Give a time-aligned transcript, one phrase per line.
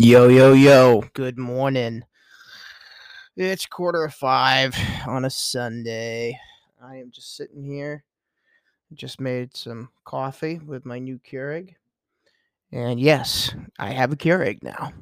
[0.00, 1.02] Yo, yo, yo.
[1.12, 2.04] Good morning.
[3.36, 4.72] It's quarter of five
[5.08, 6.38] on a Sunday.
[6.80, 8.04] I am just sitting here.
[8.94, 11.74] Just made some coffee with my new Keurig.
[12.70, 14.92] And yes, I have a Keurig now.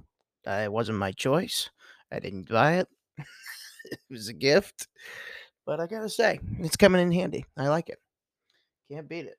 [0.46, 1.68] Uh, it wasn't my choice.
[2.10, 2.88] I didn't buy it.
[3.18, 4.88] it was a gift.
[5.66, 7.44] But I gotta say, it's coming in handy.
[7.54, 7.98] I like it.
[8.90, 9.36] Can't beat it.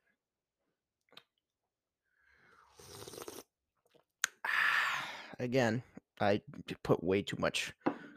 [5.39, 5.84] Again,
[6.20, 6.41] I
[6.81, 7.71] put way too much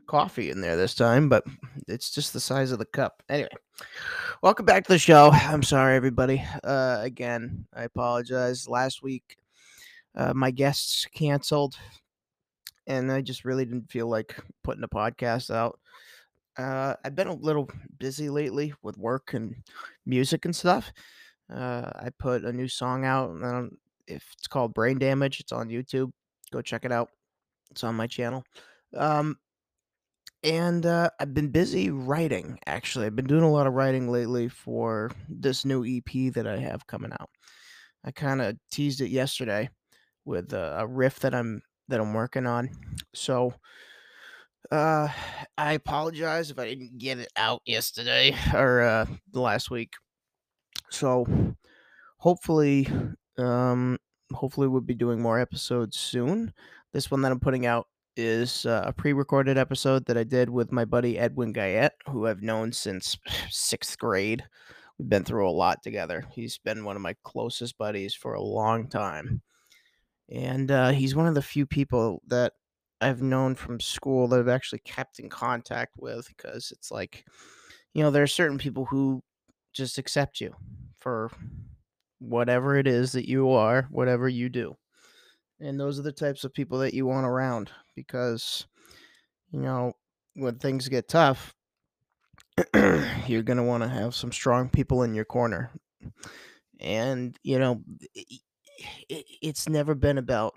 [0.07, 1.45] coffee in there this time, but
[1.87, 3.23] it's just the size of the cup.
[3.29, 3.51] Anyway,
[4.43, 5.31] welcome back to the show.
[5.31, 6.43] I'm sorry, everybody.
[6.65, 8.67] Uh, again, I apologize.
[8.67, 9.37] Last week,
[10.15, 11.77] uh, my guests canceled,
[12.87, 14.35] and I just really didn't feel like
[14.65, 15.79] putting a podcast out.
[16.57, 19.57] Uh, I've been a little busy lately with work and
[20.07, 20.91] music and stuff.
[21.53, 23.37] Uh, I put a new song out.
[24.07, 26.13] If it's called Brain Damage, it's on YouTube.
[26.53, 27.11] Go check it out.
[27.71, 28.45] It's on my channel.
[28.97, 29.37] Um,
[30.43, 32.59] and uh, I've been busy writing.
[32.67, 36.59] Actually, I've been doing a lot of writing lately for this new EP that I
[36.59, 37.29] have coming out.
[38.05, 39.69] I kind of teased it yesterday
[40.25, 42.71] with a, a riff that I'm that I'm working on.
[43.15, 43.55] So
[44.71, 45.09] uh
[45.59, 49.93] I apologize if I didn't get it out yesterday or uh last week.
[50.89, 51.27] So
[52.19, 52.89] hopefully
[53.37, 53.99] um
[54.33, 56.53] hopefully we'll be doing more episodes soon.
[56.93, 57.87] This one that I'm putting out
[58.17, 62.43] is uh, a pre-recorded episode that I did with my buddy Edwin Guyette, who I've
[62.43, 63.17] known since
[63.51, 64.45] sixth grade.
[64.99, 66.25] We've been through a lot together.
[66.33, 69.41] He's been one of my closest buddies for a long time,
[70.29, 72.53] and uh, he's one of the few people that
[73.01, 76.29] I've known from school that I've actually kept in contact with.
[76.29, 77.25] Because it's like,
[77.95, 79.23] you know, there are certain people who
[79.73, 80.55] just accept you
[80.99, 81.31] for
[82.21, 84.77] whatever it is that you are, whatever you do.
[85.59, 88.67] And those are the types of people that you want around because,
[89.51, 89.95] you know,
[90.35, 91.55] when things get tough,
[93.27, 95.71] you're going to want to have some strong people in your corner.
[96.79, 97.83] And, you know,
[98.15, 100.55] it, it's never been about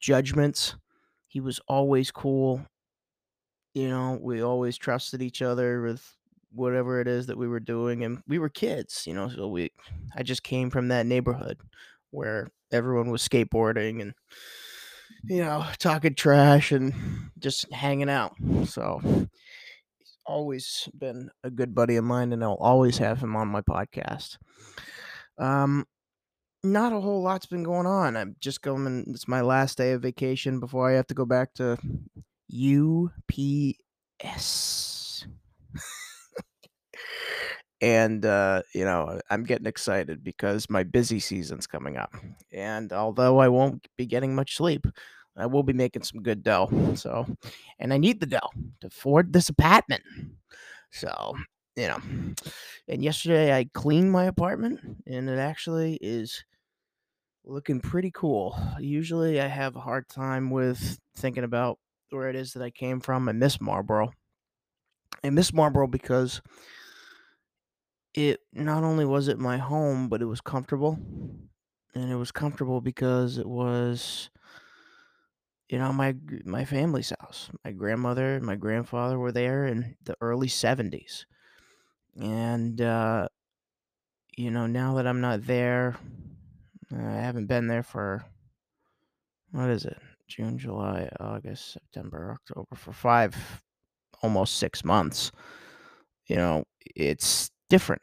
[0.00, 0.76] judgments.
[1.28, 2.64] He was always cool.
[3.74, 6.16] You know, we always trusted each other with
[6.54, 9.70] whatever it is that we were doing and we were kids, you know, so we
[10.14, 11.58] I just came from that neighborhood
[12.10, 14.14] where everyone was skateboarding and
[15.24, 16.94] you know talking trash and
[17.38, 18.34] just hanging out.
[18.66, 23.48] So he's always been a good buddy of mine and i'll always have him on
[23.48, 24.38] my podcast.
[25.38, 25.86] Um
[26.64, 28.16] not a whole lot's been going on.
[28.16, 31.54] I'm just going it's my last day of vacation before i have to go back
[31.54, 31.76] to
[34.24, 35.26] ups
[37.82, 42.14] and uh, you know i'm getting excited because my busy season's coming up
[42.52, 44.86] and although i won't be getting much sleep
[45.36, 47.26] i will be making some good dough so
[47.78, 48.50] and i need the dough
[48.80, 50.02] to afford this apartment
[50.90, 51.34] so
[51.76, 52.00] you know
[52.88, 56.44] and yesterday i cleaned my apartment and it actually is
[57.44, 58.56] looking pretty cool.
[58.78, 61.78] Usually i have a hard time with thinking about
[62.10, 63.28] where it is that i came from.
[63.28, 64.12] I miss marlboro.
[65.24, 66.40] I miss marlboro because
[68.14, 70.98] it not only was it my home, but it was comfortable.
[71.94, 74.30] And it was comfortable because it was
[75.68, 76.14] you know my
[76.44, 77.50] my family's house.
[77.64, 81.26] My grandmother and my grandfather were there in the early 70s.
[82.20, 83.28] And uh
[84.36, 85.96] you know, now that I'm not there,
[86.90, 88.24] I haven't been there for
[89.52, 89.98] what is it?
[90.26, 93.62] June, July, August, September, October for 5
[94.22, 95.30] almost 6 months.
[96.26, 96.64] You know,
[96.96, 98.02] it's different.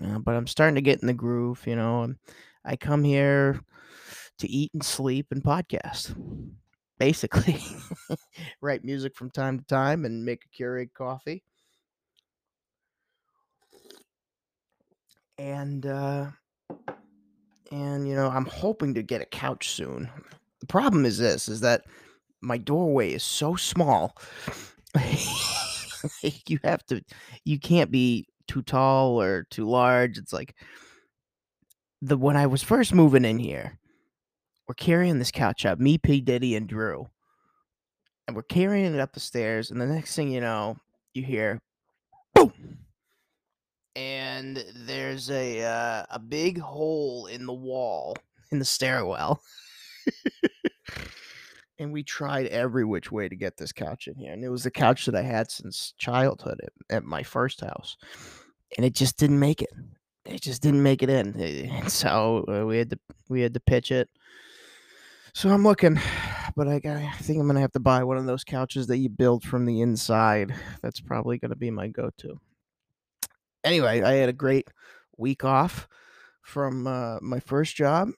[0.00, 2.14] Uh, but I'm starting to get in the groove, you know.
[2.64, 3.58] I come here
[4.38, 6.14] to eat and sleep and podcast,
[6.96, 7.60] basically.
[8.60, 11.42] Write music from time to time and make a Keurig coffee.
[15.36, 16.28] And uh
[17.72, 20.08] and you know, I'm hoping to get a couch soon.
[20.60, 21.82] The problem is this is that
[22.40, 24.16] my doorway is so small.
[26.46, 27.02] you have to
[27.44, 30.18] you can't be too tall or too large.
[30.18, 30.54] It's like
[32.02, 33.78] the when I was first moving in here,
[34.66, 36.20] we're carrying this couch up, me, P.
[36.20, 37.08] Diddy, and Drew.
[38.26, 40.76] And we're carrying it up the stairs, and the next thing you know,
[41.14, 41.60] you hear
[42.34, 42.52] boom.
[43.96, 48.16] And there's a uh, a big hole in the wall
[48.52, 49.40] in the stairwell.
[51.80, 54.34] and we tried every which way to get this couch in here.
[54.34, 57.96] And it was the couch that I had since childhood at, at my first house.
[58.76, 59.70] And it just didn't make it.
[60.26, 61.34] It just didn't make it in.
[61.40, 62.98] And so uh, we had to
[63.30, 64.10] we had to pitch it.
[65.32, 65.98] So I'm looking
[66.56, 68.98] but I, got- I think I'm gonna have to buy one of those couches that
[68.98, 70.54] you build from the inside.
[70.82, 72.38] That's probably gonna be my go-to.
[73.64, 74.68] Anyway, I had a great
[75.16, 75.88] week off
[76.42, 78.10] from uh, my first job,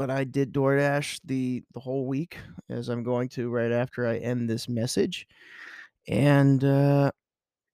[0.00, 2.38] but I did DoorDash the the whole week,
[2.70, 5.26] as I'm going to right after I end this message.
[6.08, 7.10] And uh,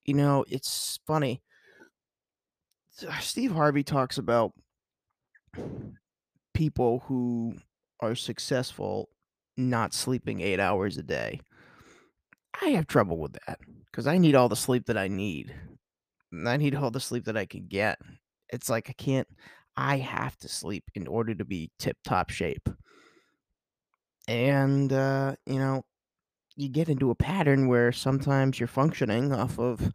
[0.04, 1.40] you know, it's funny.
[3.20, 4.52] Steve Harvey talks about
[6.52, 7.54] people who
[8.00, 9.08] are successful
[9.56, 11.40] not sleeping eight hours a day.
[12.60, 15.54] I have trouble with that because I need all the sleep that I need.
[16.44, 18.00] I need all the sleep that I can get.
[18.48, 19.28] It's like I can't,
[19.76, 22.68] I have to sleep in order to be tip top shape.
[24.28, 25.84] And, uh, you know,
[26.56, 29.92] you get into a pattern where sometimes you're functioning off of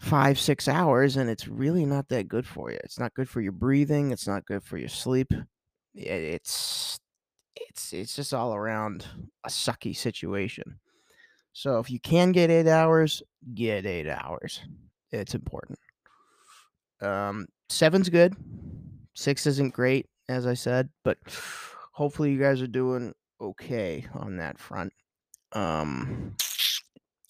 [0.00, 2.78] five, six hours, and it's really not that good for you.
[2.82, 4.10] It's not good for your breathing.
[4.10, 5.32] It's not good for your sleep.
[5.94, 6.98] It's
[7.54, 9.06] it's it's just all around
[9.44, 10.80] a sucky situation.
[11.52, 13.22] So if you can get eight hours,
[13.54, 14.60] get eight hours.
[15.12, 15.78] It's important.
[17.02, 18.34] Um, seven's good.
[19.14, 21.18] Six isn't great, as I said, but
[21.92, 24.92] hopefully you guys are doing okay on that front.
[25.52, 26.36] Um,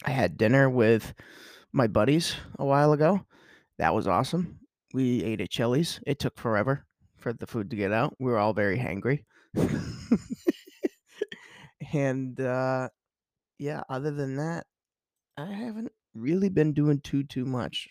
[0.05, 1.15] I had dinner with
[1.73, 3.25] my buddies a while ago.
[3.79, 4.61] That was awesome.
[4.95, 6.01] We ate at Chili's.
[6.07, 6.85] It took forever
[7.17, 8.15] for the food to get out.
[8.21, 9.25] We were all very hangry.
[11.93, 12.89] and uh,
[13.59, 14.67] yeah, other than that,
[15.37, 17.89] I haven't really been doing too too much.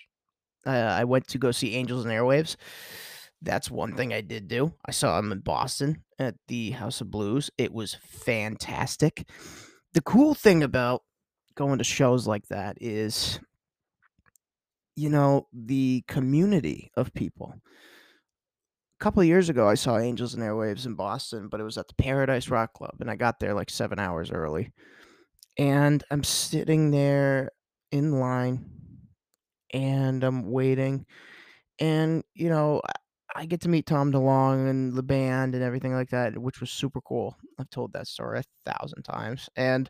[0.65, 2.55] Uh, I went to go see Angels and Airwaves.
[3.41, 4.73] That's one thing I did do.
[4.85, 7.49] I saw them in Boston at the House of Blues.
[7.57, 9.27] It was fantastic.
[9.93, 11.01] The cool thing about
[11.55, 13.39] going to shows like that is,
[14.95, 17.55] you know, the community of people.
[17.55, 21.87] A couple years ago, I saw Angels and Airwaves in Boston, but it was at
[21.87, 24.71] the Paradise Rock Club, and I got there like seven hours early.
[25.57, 27.49] And I'm sitting there
[27.91, 28.80] in line
[29.71, 31.05] and I'm waiting.
[31.79, 32.81] And, you know,
[33.35, 36.69] I, get to meet Tom DeLonge and the band and everything like that, which was
[36.69, 37.35] super cool.
[37.59, 39.49] I've told that story a thousand times.
[39.55, 39.89] And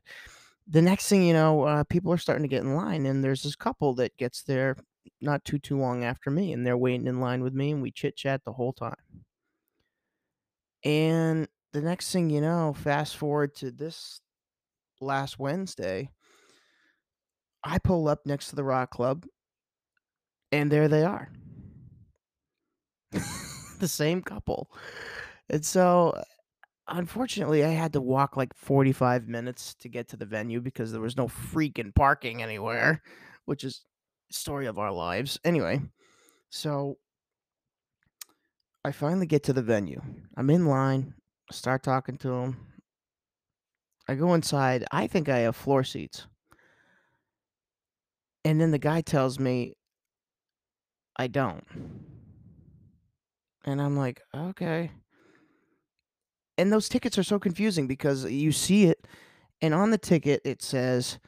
[0.67, 3.43] the next thing you know, uh, people are starting to get in line, and there's
[3.43, 4.77] this couple that gets there
[5.19, 7.91] not too too long after me, and they're waiting in line with me, and we
[7.91, 8.95] chit chat the whole time.
[10.83, 14.21] And the next thing you know, fast forward to this
[14.99, 16.09] last Wednesday,
[17.63, 19.25] I pull up next to the rock club,
[20.51, 21.29] and there they are.
[23.11, 24.71] the same couple.
[25.49, 26.21] And so,
[26.87, 31.01] unfortunately, I had to walk like 45 minutes to get to the venue because there
[31.01, 33.01] was no freaking parking anywhere,
[33.45, 33.83] which is
[34.31, 35.39] story of our lives.
[35.43, 35.81] Anyway,
[36.49, 36.97] so
[38.85, 40.01] I finally get to the venue.
[40.37, 41.13] I'm in line,
[41.51, 42.67] start talking to them.
[44.07, 44.85] I go inside.
[44.91, 46.27] I think I have floor seats.
[48.43, 49.75] And then the guy tells me
[51.17, 51.65] I don't.
[53.65, 54.91] And I'm like, okay.
[56.57, 59.07] And those tickets are so confusing because you see it,
[59.61, 61.19] and on the ticket it says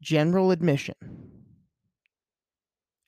[0.00, 0.94] general admission.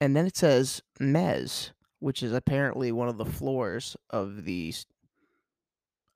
[0.01, 1.71] And then it says Mez,
[2.01, 4.75] which is apparently one of the floors of the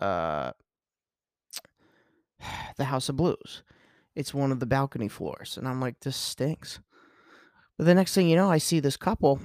[0.01, 0.53] uh
[2.77, 3.63] the House of Blues.
[4.15, 5.57] It's one of the balcony floors.
[5.57, 6.81] And I'm like, this stinks.
[7.77, 9.41] But the next thing you know, I see this couple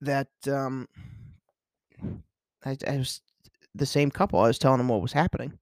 [0.00, 0.88] that um
[2.64, 3.20] I, I was
[3.74, 4.40] the same couple.
[4.40, 5.58] I was telling them what was happening,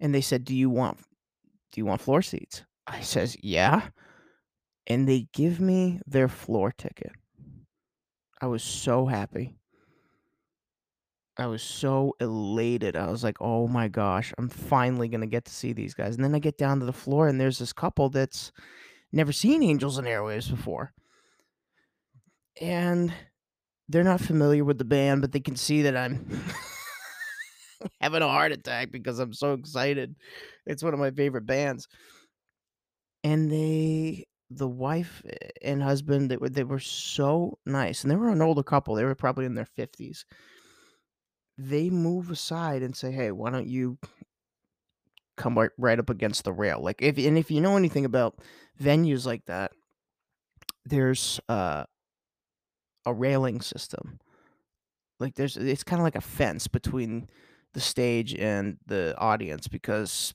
[0.00, 0.98] and they said, "Do you want
[1.72, 3.90] do you want floor seats?" I says, "Yeah,"
[4.86, 7.12] and they give me their floor ticket.
[8.40, 9.56] I was so happy.
[11.36, 12.96] I was so elated.
[12.96, 16.24] I was like, "Oh my gosh, I'm finally gonna get to see these guys." And
[16.24, 18.52] then I get down to the floor, and there's this couple that's
[19.12, 20.92] never seen Angels and Airwaves before,
[22.60, 23.12] and
[23.88, 26.42] they're not familiar with the band, but they can see that I'm
[28.00, 30.16] having a heart attack because I'm so excited.
[30.66, 31.88] It's one of my favorite bands.
[33.24, 38.02] And they the wife eh, and husband they were they were so nice.
[38.02, 38.94] And they were an older couple.
[38.94, 40.24] They were probably in their 50s.
[41.58, 43.98] They move aside and say, "Hey, why don't you
[45.36, 48.38] come right, right up against the rail?" Like if and if you know anything about
[48.80, 49.72] venues like that,
[50.84, 51.84] there's uh
[53.08, 54.18] a railing system.
[55.20, 57.28] Like there's it's kind of like a fence between
[57.74, 60.34] the stage and the audience because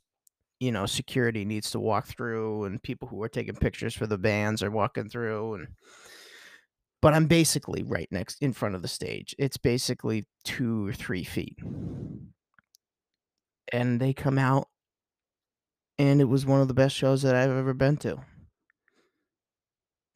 [0.59, 4.17] you know security needs to walk through and people who are taking pictures for the
[4.17, 5.67] bands are walking through and
[7.01, 11.23] but i'm basically right next in front of the stage it's basically two or three
[11.23, 11.57] feet
[13.73, 14.67] and they come out
[15.97, 18.17] and it was one of the best shows that I've ever been to.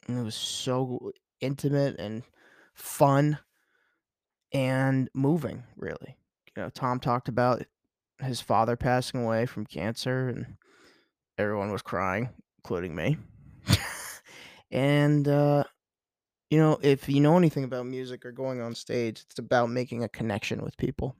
[0.06, 2.22] And it was so intimate and
[2.78, 3.38] fun
[4.52, 6.16] and moving, really.
[6.56, 7.62] You know, Tom talked about
[8.22, 10.56] his father passing away from cancer, and
[11.36, 13.18] everyone was crying, including me.
[14.70, 15.64] and, uh,
[16.50, 20.02] you know, if you know anything about music or going on stage, it's about making
[20.02, 21.14] a connection with people.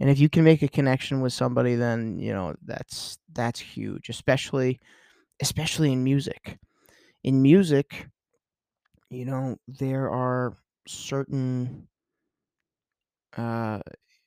[0.00, 4.08] And if you can make a connection with somebody, then you know that's that's huge,
[4.08, 4.80] especially
[5.42, 6.58] especially in music.
[7.22, 8.06] In music,
[9.10, 10.54] you know, there are
[10.86, 11.88] certain
[13.36, 13.80] uh,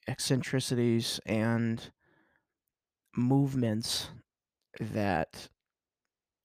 [0.07, 1.91] eccentricities and
[3.15, 4.09] movements
[4.79, 5.49] that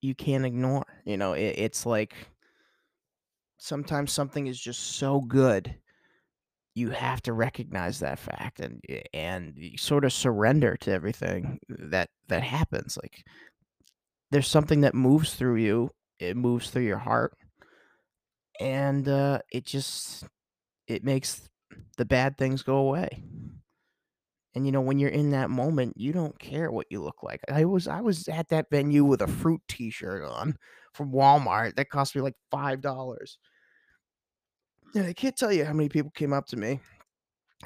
[0.00, 0.84] you can't ignore.
[1.04, 2.14] You know, it, it's like
[3.58, 5.76] sometimes something is just so good
[6.74, 8.80] you have to recognize that fact and
[9.12, 13.24] and you sort of surrender to everything that that happens like
[14.30, 17.32] there's something that moves through you it moves through your heart
[18.60, 20.24] and uh it just
[20.86, 21.48] it makes
[21.96, 23.22] the bad things go away
[24.54, 27.40] and you know when you're in that moment you don't care what you look like
[27.52, 30.56] i was i was at that venue with a fruit t-shirt on
[30.92, 33.38] from walmart that cost me like five dollars
[34.94, 36.80] and I can't tell you how many people came up to me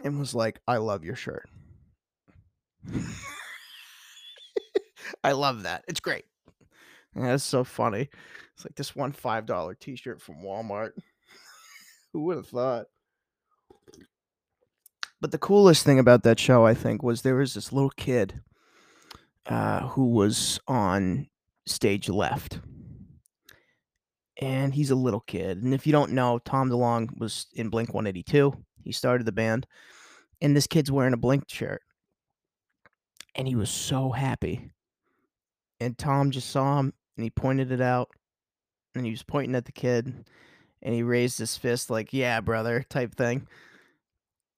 [0.03, 1.49] and was like, I love your shirt.
[5.25, 5.85] I love that.
[5.89, 6.25] It's great.
[7.15, 8.09] That's so funny.
[8.55, 10.93] It's like this one $5 t shirt from Walmart.
[12.13, 12.87] Who would have thought?
[15.21, 18.41] But the coolest thing about that show, I think, was there was this little kid
[19.47, 21.29] uh, who was on
[21.67, 22.59] stage left
[24.43, 25.63] and he's a little kid.
[25.63, 28.53] And if you don't know, Tom DeLonge was in Blink 182.
[28.83, 29.67] He started the band,
[30.41, 31.81] and this kid's wearing a Blink shirt,
[33.37, 34.73] and he was so happy.
[35.79, 38.11] And Tom just saw him, and he pointed it out,
[38.95, 40.25] and he was pointing at the kid,
[40.83, 43.47] and he raised his fist like, "Yeah, brother," type thing.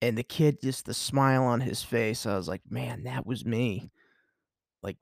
[0.02, 3.44] And the kid, just the smile on his face, I was like, "Man, that was
[3.44, 3.90] me."
[4.82, 4.98] Like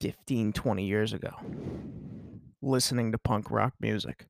[0.00, 1.32] 15, 20 years ago
[2.62, 4.26] listening to punk rock music.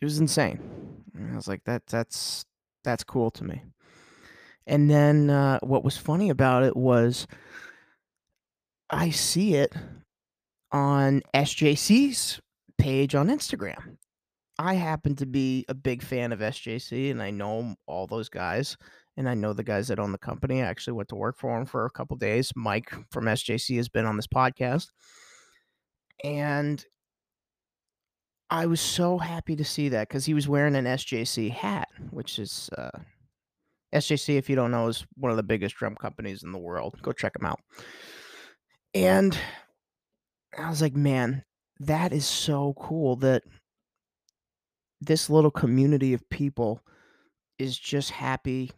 [0.00, 1.04] It was insane.
[1.14, 2.44] And I was like, that that's
[2.82, 3.62] that's cool to me.
[4.66, 7.26] And then uh, what was funny about it was
[8.90, 9.72] I see it
[10.72, 12.40] on SJC's
[12.78, 13.96] page on Instagram.
[14.58, 18.76] I happen to be a big fan of SJC and I know all those guys
[19.16, 20.62] and I know the guys that own the company.
[20.62, 22.52] I actually went to work for them for a couple days.
[22.56, 24.88] Mike from SJC has been on this podcast.
[26.24, 26.84] And
[28.50, 32.38] I was so happy to see that because he was wearing an SJC hat, which
[32.38, 32.90] is uh,
[33.94, 36.98] SJC, if you don't know, is one of the biggest drum companies in the world.
[37.02, 37.60] Go check them out.
[38.94, 39.36] And
[40.58, 41.44] I was like, man,
[41.80, 43.42] that is so cool that
[45.00, 46.82] this little community of people
[47.58, 48.70] is just happy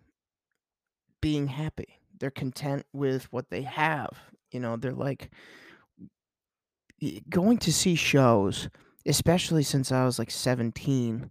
[1.21, 2.00] being happy.
[2.19, 4.11] They're content with what they have.
[4.50, 5.31] You know, they're like,
[7.28, 8.69] going to see shows,
[9.07, 11.31] especially since I was like 17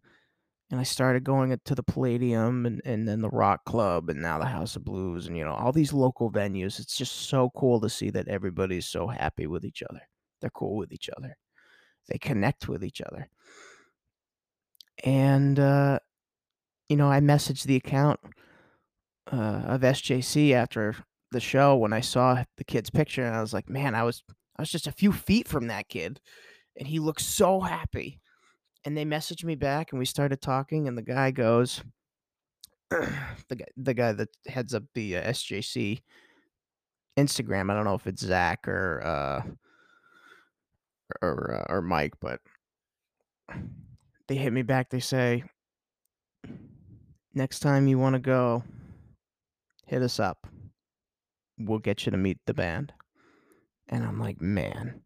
[0.71, 4.39] and I started going to the Palladium and, and then the Rock Club and now
[4.39, 6.79] the House of Blues and you know all these local venues.
[6.79, 10.01] It's just so cool to see that everybody's so happy with each other.
[10.43, 11.37] They're cool with each other.
[12.09, 13.29] They connect with each other.
[15.05, 15.99] And uh,
[16.89, 18.19] you know, I messaged the account
[19.31, 20.97] uh, of SJC after
[21.31, 24.21] the show when I saw the kid's picture and I was like, man, I was
[24.57, 26.19] I was just a few feet from that kid,
[26.77, 28.19] and he looked so happy.
[28.85, 30.89] And they messaged me back, and we started talking.
[30.89, 31.81] And the guy goes,
[32.89, 36.01] the guy, the guy that heads up the uh, SJC
[37.17, 37.71] Instagram.
[37.71, 39.41] I don't know if it's Zach or uh,
[41.21, 42.39] or uh, or Mike, but
[44.27, 44.89] they hit me back.
[44.89, 45.43] They say,
[47.33, 48.63] next time you want to go,
[49.85, 50.47] hit us up.
[51.57, 52.93] We'll get you to meet the band.
[53.89, 55.01] And I'm like, man,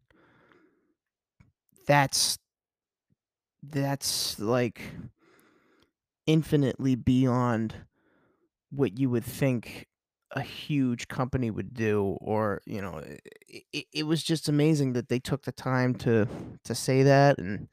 [1.86, 2.38] that's
[3.62, 4.80] that's like
[6.26, 7.74] infinitely beyond
[8.70, 9.86] what you would think
[10.32, 13.02] a huge company would do or you know
[13.48, 16.28] it, it, was just amazing that they took the time to
[16.64, 17.68] to say that and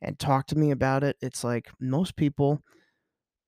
[0.00, 2.62] and talk to me about it it's like most people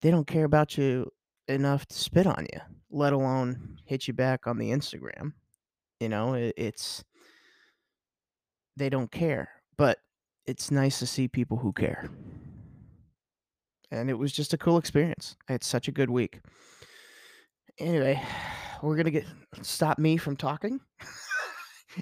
[0.02, 1.08] they don't care about you
[1.46, 5.32] enough to spit on you let alone hit you back on the instagram
[6.00, 7.04] you know, it, it's
[8.76, 9.98] they don't care, but
[10.46, 12.10] it's nice to see people who care.
[13.90, 15.36] And it was just a cool experience.
[15.48, 16.40] I had such a good week.
[17.80, 18.22] Anyway,
[18.82, 19.24] we're gonna get
[19.62, 20.80] stop me from talking.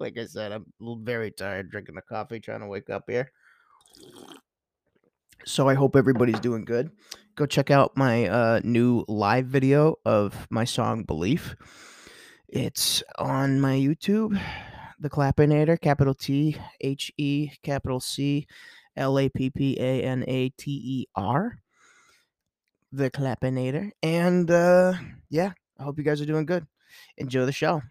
[0.00, 0.66] like I said, I'm
[1.04, 3.30] very tired drinking the coffee, trying to wake up here.
[5.44, 6.90] So I hope everybody's doing good.
[7.36, 11.54] Go check out my uh, new live video of my song Belief.
[12.48, 14.38] It's on my YouTube,
[14.98, 18.48] The Clappinator, capital T H E, capital C
[18.96, 21.60] L A P P A N A T E R.
[22.92, 23.92] The Clappinator.
[24.02, 24.94] And uh,
[25.28, 26.66] yeah, I hope you guys are doing good.
[27.16, 27.82] Enjoy the show.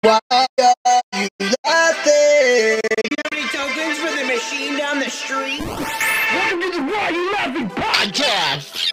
[0.00, 1.30] Why are you laughing?
[1.40, 2.06] You have
[3.32, 5.60] any tokens for the machine down the street?
[5.60, 8.92] Welcome to the Why You Laughing podcast.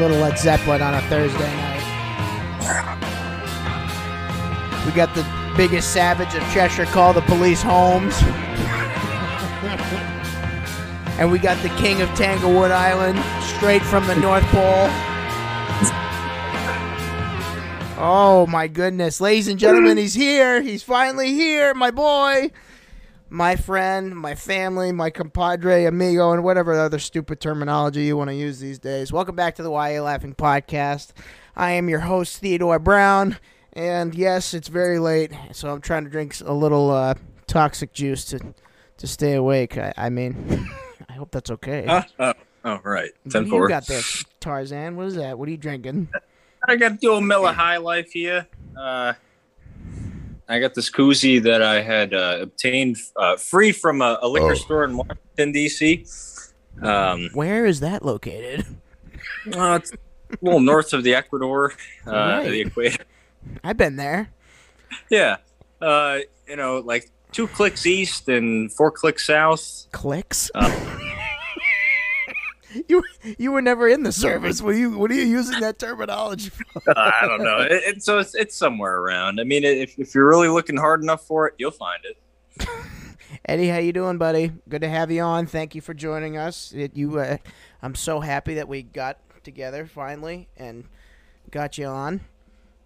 [0.00, 1.76] Little Led Zeppelin on a Thursday night.
[4.84, 8.14] We got the biggest savage of Cheshire call the police homes.
[11.18, 14.88] and we got the king of Tanglewood Island straight from the North Pole.
[17.98, 19.18] Oh my goodness.
[19.18, 20.60] Ladies and gentlemen, he's here.
[20.60, 22.50] He's finally here, my boy.
[23.30, 28.36] My friend, my family, my compadre, amigo, and whatever other stupid terminology you want to
[28.36, 29.10] use these days.
[29.10, 31.12] Welcome back to the You Laughing podcast.
[31.56, 33.38] I am your host, Theodore Brown.
[33.76, 37.12] And yes, it's very late, so I'm trying to drink a little uh,
[37.46, 38.40] toxic juice to
[38.96, 39.76] to stay awake.
[39.76, 40.66] I, I mean,
[41.10, 41.84] I hope that's okay.
[41.86, 42.32] Uh, oh,
[42.64, 43.10] oh, right.
[43.24, 43.62] what Ten do four.
[43.64, 44.00] you got there,
[44.40, 44.96] Tarzan?
[44.96, 45.38] What is that?
[45.38, 46.08] What are you drinking?
[46.66, 48.46] I got the old Miller High Life here.
[48.74, 49.12] Uh,
[50.48, 54.52] I got this koozie that I had uh, obtained uh, free from a, a liquor
[54.52, 54.54] Oh.
[54.54, 56.06] store in Washington D.C.
[56.80, 58.64] Um, Where is that located?
[59.54, 59.96] uh, it's a
[60.40, 61.74] little north of the Ecuador,
[62.06, 62.48] uh, Right.
[62.48, 63.04] the equator.
[63.64, 64.30] I've been there.
[65.10, 65.36] Yeah,
[65.80, 69.86] uh, you know, like two clicks east and four clicks south.
[69.92, 70.50] Clicks.
[70.54, 70.98] Uh.
[72.88, 73.02] you
[73.38, 74.62] you were never in the service.
[74.62, 76.64] What are you What are you using that terminology for?
[76.86, 77.60] Uh, I don't know.
[77.60, 79.40] It, it, so it's it's somewhere around.
[79.40, 82.68] I mean, if if you're really looking hard enough for it, you'll find it.
[83.44, 84.52] Eddie, how you doing, buddy?
[84.68, 85.46] Good to have you on.
[85.46, 86.72] Thank you for joining us.
[86.74, 87.38] It, you, uh,
[87.82, 90.84] I'm so happy that we got together finally and
[91.50, 92.20] got you on.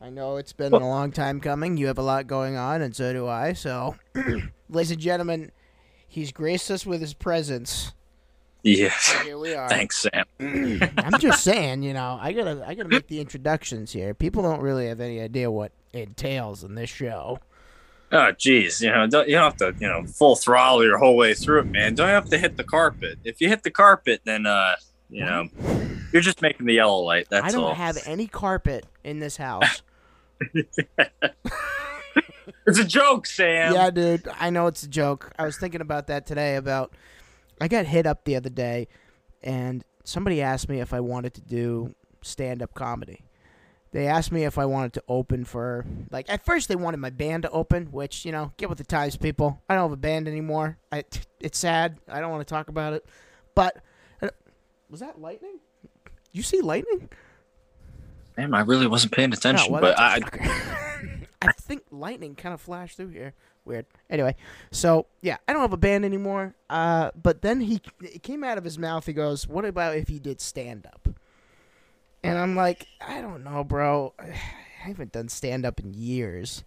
[0.03, 1.77] I know it's been a long time coming.
[1.77, 3.53] You have a lot going on, and so do I.
[3.53, 3.97] So,
[4.71, 5.53] ladies and gentlemen,
[6.09, 7.93] he's graced us with his presence.
[8.63, 9.13] Yes.
[9.23, 9.69] Here we are.
[9.69, 10.25] Thanks, Sam.
[10.99, 14.15] I'm just saying, you know, I gotta, I gotta make the introductions here.
[14.15, 17.39] People don't really have any idea what entails in this show.
[18.13, 21.17] Oh, geez, you know, don't, you don't have to, you know, full throttle your whole
[21.17, 21.95] way through it, man.
[21.95, 23.19] Don't have to hit the carpet.
[23.25, 24.75] If you hit the carpet, then, uh,
[25.09, 25.49] you know,
[26.13, 27.29] you're just making the yellow light.
[27.31, 27.49] That's all.
[27.49, 27.75] I don't all.
[27.75, 29.83] have any carpet in this house.
[32.67, 33.75] It's a joke, Sam.
[33.75, 34.29] Yeah, dude.
[34.39, 35.33] I know it's a joke.
[35.39, 36.57] I was thinking about that today.
[36.57, 36.95] About
[37.61, 38.89] I got hit up the other day,
[39.43, 43.25] and somebody asked me if I wanted to do stand-up comedy.
[43.93, 47.11] They asked me if I wanted to open for like at first they wanted my
[47.11, 49.61] band to open, which you know get with the times, people.
[49.69, 50.79] I don't have a band anymore.
[50.93, 51.05] I
[51.41, 51.99] it's sad.
[52.09, 53.05] I don't want to talk about it.
[53.55, 53.79] But
[54.23, 54.29] uh,
[54.89, 55.59] was that lightning?
[56.33, 57.09] You see lightning?
[58.41, 60.21] Damn, I really wasn't paying attention, well, but I.
[61.43, 63.35] I think lightning kind of flashed through here.
[63.67, 63.85] Weird.
[64.09, 64.35] Anyway,
[64.71, 66.55] so yeah, I don't have a band anymore.
[66.71, 69.05] Uh, but then he it came out of his mouth.
[69.05, 71.09] He goes, "What about if he did stand up?"
[72.23, 74.15] And I'm like, I don't know, bro.
[74.19, 74.35] I
[74.89, 76.65] haven't done stand up in years.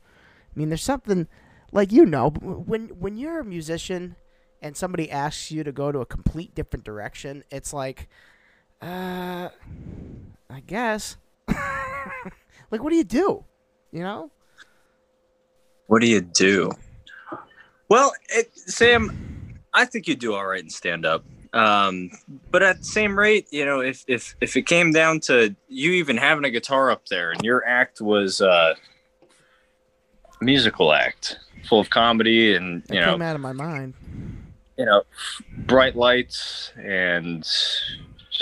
[0.56, 1.28] I mean, there's something
[1.72, 4.16] like you know when when you're a musician
[4.62, 8.10] and somebody asks you to go to a complete different direction, it's like,
[8.82, 9.50] uh,
[10.50, 11.18] I guess.
[12.72, 13.44] like, what do you do?
[13.92, 14.32] You know?
[15.88, 16.72] what do you do?
[17.90, 21.24] Well, it, Sam, I think you do all right in stand up.
[21.54, 22.10] Um,
[22.50, 25.92] but at the same rate, you know, if, if, if it came down to you
[25.92, 28.74] even having a guitar up there and your act was uh,
[29.22, 31.38] a musical act
[31.68, 33.94] full of comedy and, That you know, came out of my mind.
[34.80, 35.04] you know,
[35.60, 37.48] bright lights and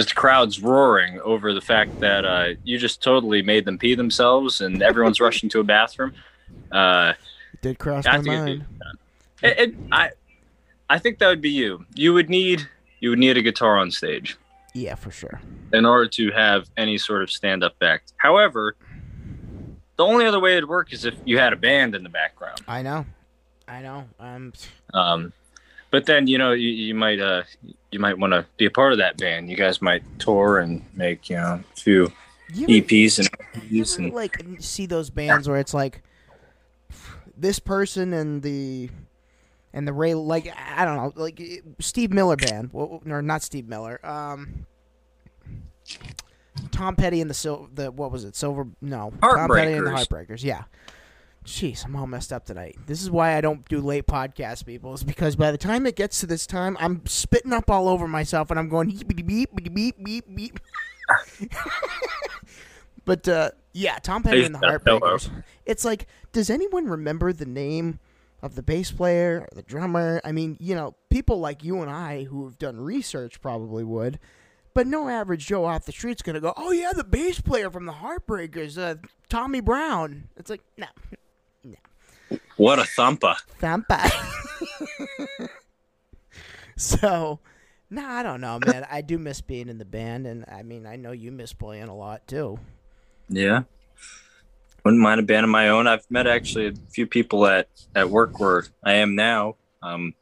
[0.03, 4.61] just crowds roaring over the fact that uh, you just totally made them pee themselves
[4.61, 6.13] and everyone's rushing to a bathroom.
[6.71, 7.13] Uh,
[7.53, 8.65] It did cross I my think mind.
[9.43, 10.09] it, it, I,
[10.89, 11.85] I think that would be you.
[11.95, 12.67] You would need
[12.99, 14.37] you would need a guitar on stage
[14.73, 15.41] Yeah, for sure.
[15.73, 18.13] in order to have any sort of stand up act.
[18.17, 18.75] However,
[19.97, 22.61] the only other way it'd work is if you had a band in the background.
[22.67, 23.05] I know.
[23.67, 24.05] I know.
[24.19, 24.53] Um,
[24.93, 25.33] Um,
[25.91, 27.43] but then you know you, you might uh
[27.91, 29.49] you might want to be a part of that band.
[29.49, 32.11] You guys might tour and make you know a few
[32.53, 33.29] you ever, EPs and
[33.69, 36.01] you ever, and like see those bands where it's like
[37.37, 38.89] this person and the
[39.73, 41.41] and the Ray like I don't know like
[41.79, 44.65] Steve Miller band or not Steve Miller um
[46.71, 48.35] Tom Petty and the sil- the what was it?
[48.35, 48.67] Silver?
[48.81, 49.91] No, Tom Petty and the.
[49.91, 50.43] Heartbreakers.
[50.43, 50.63] Yeah.
[51.45, 52.77] Jeez, I'm all messed up tonight.
[52.85, 54.93] This is why I don't do late podcasts, people.
[54.93, 58.07] Is because by the time it gets to this time, I'm spitting up all over
[58.07, 60.59] myself, and I'm going beep beep beep beep beep beep.
[63.05, 64.77] but uh, yeah, Tom Petty and the hello.
[64.77, 65.31] Heartbreakers.
[65.65, 67.99] It's like, does anyone remember the name
[68.43, 70.21] of the bass player, or the drummer?
[70.23, 74.19] I mean, you know, people like you and I who have done research probably would.
[74.73, 77.85] But no average Joe off the street's gonna go, oh yeah, the bass player from
[77.87, 78.95] the Heartbreakers, uh,
[79.27, 80.29] Tommy Brown.
[80.37, 80.87] It's like, no,
[82.57, 83.35] What a thumper!
[83.59, 84.09] Tampa.
[86.77, 87.39] so,
[87.89, 88.85] nah, I don't know, man.
[88.89, 91.87] I do miss being in the band, and I mean, I know you miss playing
[91.87, 92.59] a lot too.
[93.29, 93.63] Yeah.
[94.83, 95.87] Wouldn't mind a band of my own.
[95.87, 99.55] I've met actually a few people at, at work where I am now.
[99.83, 100.15] Um,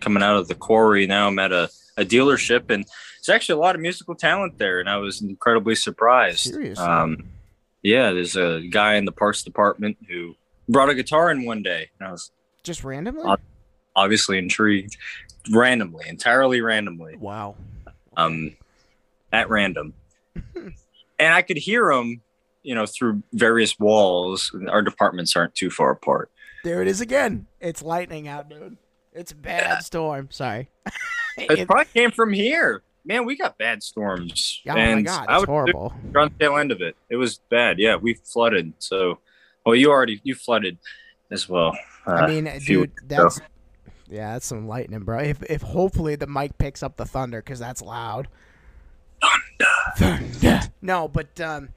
[0.00, 3.62] coming out of the quarry now, I'm at a, a dealership, and there's actually a
[3.62, 6.52] lot of musical talent there, and I was incredibly surprised.
[6.52, 6.84] Seriously?
[6.84, 7.28] Um,
[7.82, 10.34] yeah, there's a guy in the parts department who
[10.70, 12.30] brought a guitar in one day, and I was
[12.62, 13.24] Just randomly?
[13.96, 14.96] Obviously intrigued,
[15.52, 17.56] randomly, entirely randomly wow.
[18.16, 18.56] um,
[19.32, 19.94] at random,
[20.54, 22.22] and I could hear him,
[22.62, 24.54] you know, through various walls.
[24.68, 26.30] Our departments aren't too far apart.
[26.62, 27.46] There it is again.
[27.60, 28.76] It's lightning out, dude.
[29.12, 30.28] It's a bad storm.
[30.30, 30.68] Sorry.
[31.36, 32.82] It, It- probably came from here.
[33.04, 34.60] Man, we got bad storms.
[34.68, 35.94] oh my and god, I it's was horrible.
[36.14, 36.96] on the tail end of it.
[37.08, 37.78] It was bad.
[37.78, 38.74] Yeah, we flooded.
[38.78, 39.18] So,
[39.64, 40.78] well, you already you flooded
[41.30, 41.76] as well.
[42.06, 43.22] Uh, I mean, dude, weeks ago.
[43.22, 43.40] that's
[44.08, 45.20] yeah, that's some lightning, bro.
[45.20, 48.28] If if hopefully the mic picks up the thunder because that's loud.
[49.22, 50.28] Thunder.
[50.40, 50.60] Thunder.
[50.82, 51.68] No, but um,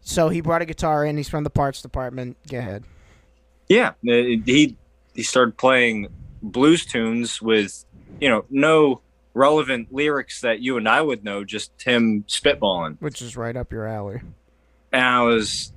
[0.00, 1.16] so he brought a guitar in.
[1.16, 2.36] He's from the parts department.
[2.48, 2.84] Go ahead.
[3.68, 4.76] Yeah, uh, he
[5.14, 6.08] he started playing
[6.42, 7.84] blues tunes with
[8.20, 9.02] you know no
[9.34, 12.96] relevant lyrics that you and I would know, just him spitballing.
[13.00, 14.22] Which is right up your alley.
[14.92, 15.72] And I was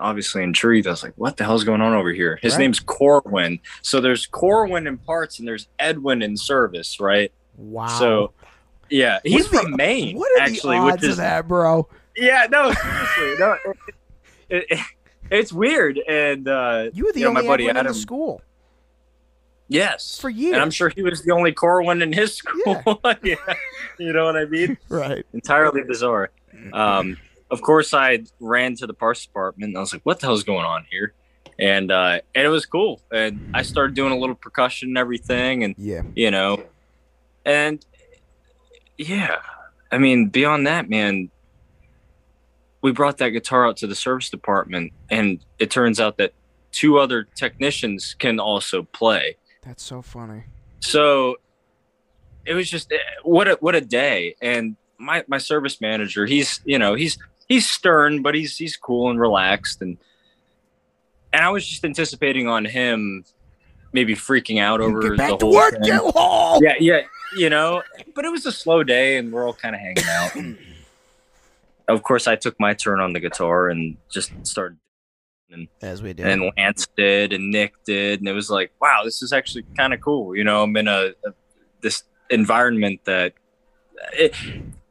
[0.00, 0.86] obviously intrigued.
[0.86, 2.60] I was like, "What the hell's going on over here?" His Right.
[2.60, 3.60] name's Corwin.
[3.82, 7.30] So there's Corwin in parts, and there's Edwin in service, right?
[7.56, 7.86] Wow.
[7.86, 8.32] So
[8.88, 11.88] yeah, he's from the- Maine, What are actually, the which odds is of that, bro?
[12.16, 13.56] yeah, no, seriously, no.
[14.48, 14.78] It, it,
[15.30, 17.98] it's weird, and uh, You were the You know, my only buddy Edwin in the
[17.98, 18.42] school
[19.68, 20.54] yes, for years.
[20.54, 22.82] and I'm sure he was the only Corwin in his school.
[23.22, 23.36] Yeah.
[23.98, 24.76] you know what I mean?
[24.88, 25.24] Right.
[25.32, 26.30] Entirely bizarre.
[26.72, 27.16] Um,
[27.50, 29.70] of course, I ran to the parts department.
[29.70, 31.14] And I was like, "What the hell's going on here?"
[31.58, 33.00] And uh, and it was cool.
[33.12, 36.02] And I started doing a little percussion and everything, and Yeah.
[36.14, 36.62] you know,
[37.44, 37.84] and
[38.98, 39.36] yeah,
[39.90, 41.30] I mean, beyond that, man,
[42.82, 46.32] we brought that guitar out to the service department, and it turns out that
[46.72, 49.36] two other technicians can also play.
[49.62, 50.44] That's so funny.
[50.80, 51.36] So
[52.46, 54.34] it was just eh, what a what a day.
[54.40, 57.18] And my my service manager, he's you know he's
[57.50, 59.98] he's stern, but he's he's cool and relaxed, and
[61.34, 63.24] and I was just anticipating on him
[63.92, 66.62] maybe freaking out over Get back the to whole work, thing.
[66.62, 67.00] Yeah, yeah,
[67.36, 67.82] you know,
[68.14, 70.56] but it was a slow day, and we're all kind of hanging out.
[71.88, 74.78] of course, I took my turn on the guitar and just started
[75.50, 76.22] And, As we do.
[76.22, 79.92] and Lance did and Nick did, and it was like, wow, this is actually kind
[79.92, 80.36] of cool.
[80.36, 81.32] You know, I'm in a, a
[81.80, 83.32] this environment that
[84.12, 84.34] it,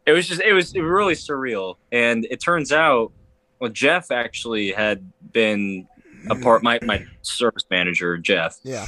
[0.10, 3.12] it was just it was really surreal, and it turns out,
[3.60, 5.88] well, Jeff actually had been
[6.30, 8.58] a part my my service manager Jeff.
[8.64, 8.86] yeah.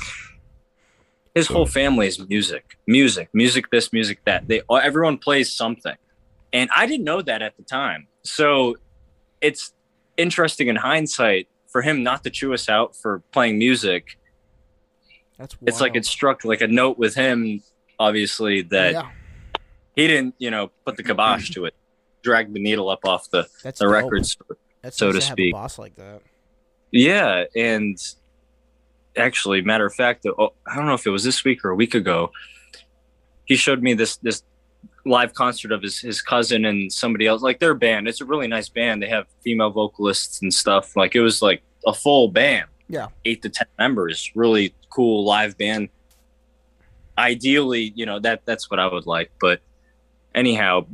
[1.33, 4.47] His whole family is music, music, music, this, music, that.
[4.47, 5.95] They everyone plays something,
[6.51, 8.07] and I didn't know that at the time.
[8.23, 8.75] So
[9.39, 9.73] it's
[10.17, 14.17] interesting in hindsight for him not to chew us out for playing music.
[15.37, 17.61] That's It's like it struck like a note with him,
[17.97, 19.09] obviously that yeah.
[19.95, 21.73] He didn't, you know, put the kibosh to it,
[22.23, 23.93] drag the needle up off the That's the dope.
[23.93, 24.37] records.
[24.81, 25.53] That's so nice to have a speak.
[25.53, 26.21] boss like that.
[26.91, 27.97] Yeah, and
[29.15, 31.75] actually, matter of fact, oh, I don't know if it was this week or a
[31.75, 32.31] week ago.
[33.45, 34.43] He showed me this this
[35.05, 38.07] live concert of his his cousin and somebody else, like their band.
[38.07, 39.01] It's a really nice band.
[39.01, 40.95] They have female vocalists and stuff.
[40.95, 42.65] Like it was like a full band.
[42.87, 43.07] Yeah.
[43.23, 44.31] eight to ten members.
[44.35, 45.89] Really cool live band.
[47.17, 49.31] Ideally, you know that that's what I would like.
[49.39, 49.61] But
[50.35, 50.85] anyhow,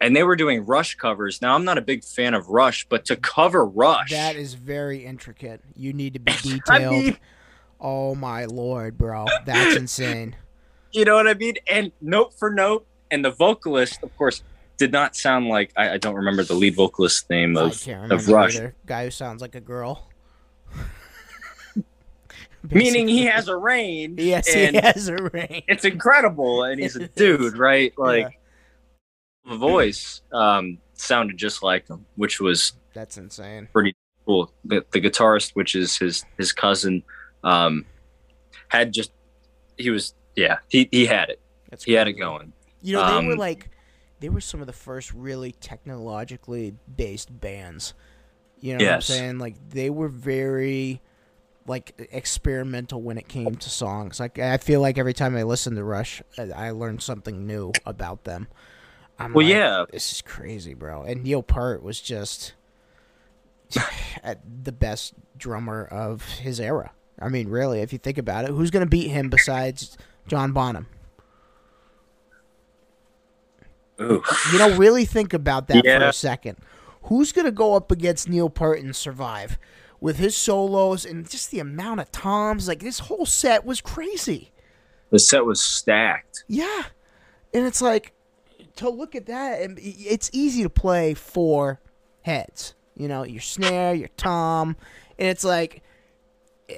[0.00, 1.40] and they were doing Rush covers.
[1.40, 5.04] Now I'm not a big fan of Rush, but to cover Rush, That is very
[5.04, 5.60] intricate.
[5.74, 6.32] You need to be
[6.68, 6.92] I detailed.
[6.92, 7.16] mean,
[7.80, 9.26] oh my lord, bro.
[9.44, 10.36] That's insane.
[10.92, 11.54] you know what I mean?
[11.70, 14.42] And note for note, and the vocalist, of course,
[14.78, 18.28] did not sound like I, I don't remember the lead vocalist name I of of
[18.28, 18.56] Rush.
[18.56, 18.74] either.
[18.84, 20.08] Guy who sounds like a girl.
[22.70, 24.20] Meaning he has a range.
[24.20, 25.62] Yes, he has a ring.
[25.68, 27.92] it's incredible, and he's a dude, right?
[27.96, 28.30] Like a
[29.46, 30.22] voice.
[30.32, 33.68] Um, sounded just like him, which was That's insane.
[33.72, 33.94] Pretty
[34.26, 34.52] cool.
[34.64, 37.02] The, the guitarist, which is his his cousin,
[37.44, 37.84] um,
[38.68, 39.12] had just
[39.76, 41.40] he was yeah he he had it.
[41.70, 42.52] That's He had it going.
[42.82, 43.70] You know, they were Um, like,
[44.20, 47.94] they were some of the first really technologically based bands.
[48.60, 49.08] You know Yes.
[49.08, 49.38] what I'm saying?
[49.38, 51.00] Like they were very
[51.66, 54.18] like experimental when it came to songs.
[54.20, 57.72] Like I feel like every time I listen to Rush, I, I learned something new
[57.84, 58.46] about them.
[59.18, 59.84] I'm Well, like, yeah.
[59.90, 61.02] this is crazy, bro.
[61.02, 62.54] And Neil Peart was just
[64.22, 66.92] at the best drummer of his era.
[67.18, 69.96] I mean, really, if you think about it, who's gonna beat him besides
[70.28, 70.86] John Bonham?
[74.00, 74.22] Ooh.
[74.52, 76.58] You know, really think about that for a second.
[77.04, 79.58] Who's going to go up against Neil Peart and survive
[80.00, 82.68] with his solos and just the amount of toms?
[82.68, 84.52] Like, this whole set was crazy.
[85.10, 86.44] The set was stacked.
[86.48, 86.82] Yeah.
[87.54, 88.12] And it's like,
[88.76, 91.80] to look at that, and it's easy to play four
[92.22, 92.74] heads.
[92.96, 94.76] You know, your snare, your tom.
[95.18, 95.82] And it's like,
[96.68, 96.76] eh,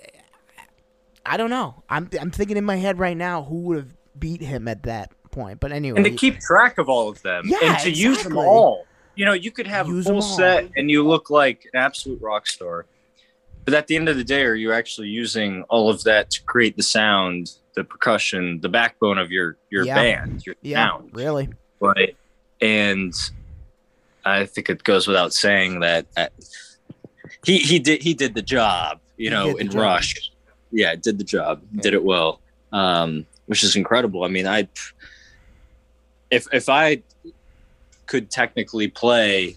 [1.24, 1.82] I don't know.
[1.88, 5.12] I'm, I'm thinking in my head right now who would have beat him at that
[5.30, 5.60] point.
[5.60, 5.98] But anyway.
[5.98, 8.86] and to keep track of all of them Yeah, and to use them all.
[9.14, 12.20] You know, you could have Use a full set and you look like an absolute
[12.20, 12.86] rock star.
[13.64, 16.42] But at the end of the day, are you actually using all of that to
[16.44, 19.94] create the sound, the percussion, the backbone of your your Yeah.
[19.94, 21.48] band, your yeah, sound, really.
[21.80, 22.16] Right?
[22.60, 23.14] And
[24.24, 26.28] I think it goes without saying that uh,
[27.44, 29.00] he he did he did the job.
[29.16, 29.80] You know, in job.
[29.82, 30.30] Rush,
[30.70, 32.40] yeah, did the job, did it well,
[32.72, 34.22] um, which is incredible.
[34.22, 34.68] I mean, I
[36.30, 37.02] if if I
[38.06, 39.56] could technically play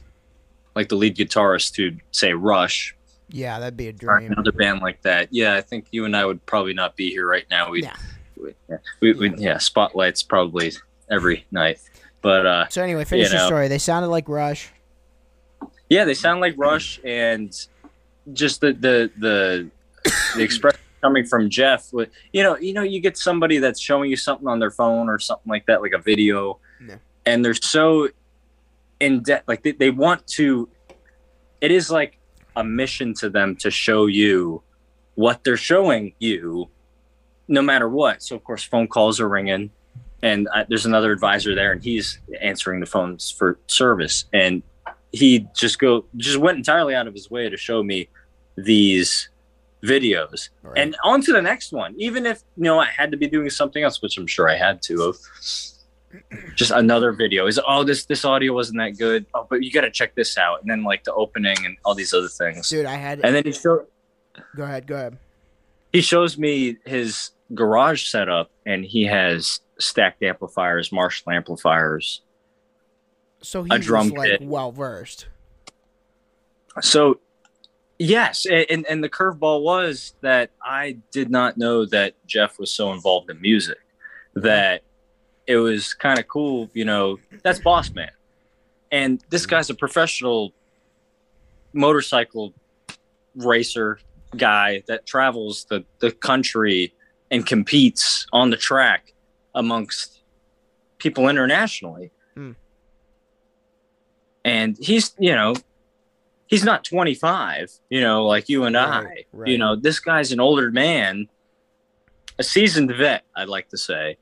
[0.75, 2.95] like the lead guitarist to say Rush
[3.29, 4.31] Yeah, that'd be a dream.
[4.31, 7.27] another band like that, yeah, I think you and I would probably not be here
[7.27, 7.69] right now.
[7.69, 7.95] We, Yeah.
[8.41, 10.71] we, yeah, we, we, yeah, spotlights probably
[11.09, 11.79] every night,
[12.21, 13.67] but uh, So anyway, finish You your story.
[13.67, 14.69] They sounded like Rush.
[15.89, 17.51] yeah, they sound like Rush, and
[18.33, 19.69] just the the the,
[20.35, 21.91] the expression coming from Jeff.
[21.91, 25.09] with- You know, you know, you get somebody that's showing you something on their phone
[25.09, 26.97] or something like that, like a video, Yeah.
[27.25, 28.09] and they're so
[28.99, 30.69] in depth, like they, they want to.
[31.59, 32.17] It is like
[32.55, 34.61] a mission to them to show you
[35.15, 36.69] what they're showing you,
[37.47, 38.21] no matter what.
[38.23, 39.71] So of course, phone calls are ringing.
[40.23, 44.25] And I, there's another advisor there, and he's answering the phones for service.
[44.33, 44.61] And
[45.11, 48.07] he just go just went entirely out of his way to show me
[48.55, 49.29] these
[49.83, 50.77] videos Right.
[50.77, 53.49] and on to the next one even if you know i had to be doing
[53.49, 55.17] something else which i'm sure i had to of
[56.55, 59.81] just another video is oh this this audio wasn't that good oh but you got
[59.81, 62.85] to check this out and then like the opening and all these other things Dude,
[62.85, 63.21] I had.
[63.23, 63.85] and then he show,
[64.55, 65.17] go ahead, go ahead.
[65.91, 72.21] he shows me his garage setup and he has stacked amplifiers marshall amplifiers
[73.41, 74.41] So he's a drum like kit.
[74.41, 75.27] well versed.
[76.79, 77.19] So,
[77.99, 82.93] yes, and and the curveball was that I did not know that Jeff was so
[82.93, 83.77] involved in music.
[84.35, 84.47] Mm-hmm.
[84.47, 84.83] That
[85.47, 87.19] it was kind of cool, you know.
[87.43, 88.11] That's Boss Man,
[88.91, 89.51] and this mm-hmm.
[89.51, 90.53] guy's a professional
[91.73, 92.53] motorcycle
[93.35, 93.99] racer
[94.37, 96.93] guy that travels the the country
[97.31, 99.10] and competes on the track
[99.53, 100.21] amongst
[100.97, 102.11] people internationally.
[102.35, 102.51] Hmm.
[104.43, 105.55] And he's, you know,
[106.47, 109.03] he's not 25, you know, like you and I.
[109.03, 109.49] Right, right.
[109.49, 111.27] You know, this guy's an older man,
[112.37, 114.17] a seasoned vet, I'd like to say.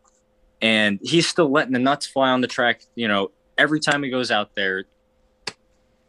[0.62, 4.10] And he's still letting the nuts fly on the track, you know, every time he
[4.10, 4.86] goes out there.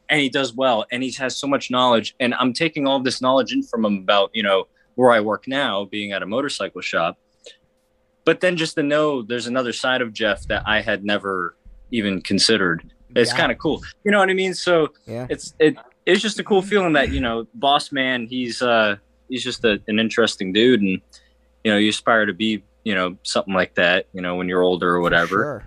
[0.09, 0.87] And he does well.
[0.91, 2.17] And he has so much knowledge.
[2.19, 5.47] And I'm taking all this knowledge in from him about, you know, where I work
[5.47, 7.17] now, being at a motorcycle shop.
[8.25, 11.57] But then just to know there's another side of Jeff that I had never
[11.91, 12.91] even considered.
[13.17, 13.37] It's Yeah.
[13.37, 13.83] kind of cool.
[14.05, 14.55] You know what I mean?
[14.55, 15.27] So Yeah.
[15.31, 18.97] it's it it's just a cool feeling that you know boss man he's uh
[19.29, 21.01] he's just a, an interesting dude and
[21.65, 24.63] you know you aspire to be you know something like that you know when you're
[24.63, 25.65] older or whatever Sure.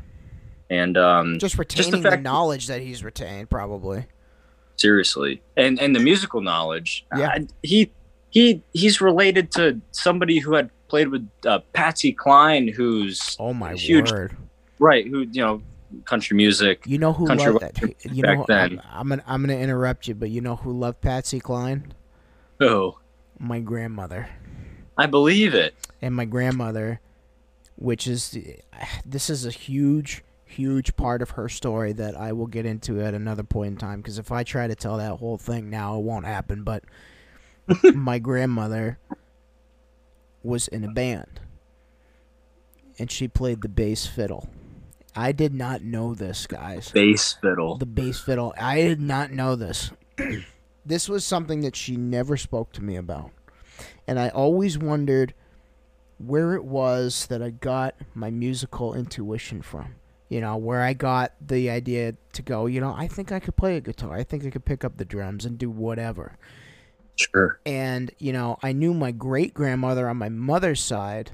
[0.69, 4.05] and um Just retaining the, fact- knowledge that he's retained, probably.
[4.75, 7.29] seriously and and the musical knowledge Yeah.
[7.29, 7.91] I- he
[8.31, 13.73] he he's related to somebody who had played with uh, Patsy Cline who's Oh my
[13.73, 14.11] Huge.
[14.11, 14.37] word!
[14.77, 15.59] right who you know
[16.05, 17.95] country music You know who Country loved that?
[18.11, 18.79] You back know, then.
[18.91, 21.93] I'm, I'm gonna I'm gonna interrupt you, but you know who loved Patsy Cline?
[22.61, 22.99] oh
[23.39, 24.29] My grandmother.
[24.95, 26.99] I believe it and my grandmother,
[27.75, 28.37] which is
[29.03, 33.15] this is a huge, huge part of her story that I will get into at
[33.15, 34.01] another point in time.
[34.01, 36.61] Because if I try to tell that whole thing now, it won't happen.
[36.63, 36.83] But
[37.95, 38.99] my grandmother
[40.43, 41.39] was in a band,
[42.99, 44.49] and she played the bass fiddle,
[45.15, 46.91] I did not know this, guys.
[46.91, 47.77] Bass fiddle.
[47.77, 48.53] The bass fiddle.
[48.59, 49.91] I did not know this.
[50.85, 53.31] this was something that she never spoke to me about.
[54.07, 55.33] And I always wondered
[56.17, 59.95] where it was that I got my musical intuition from.
[60.29, 63.55] You know, where I got the idea to go, you know, I think I could
[63.55, 64.13] play a guitar.
[64.13, 66.37] I think I could pick up the drums and do whatever.
[67.15, 67.59] Sure.
[67.65, 71.31] And, you know, I knew my great grandmother on my mother's side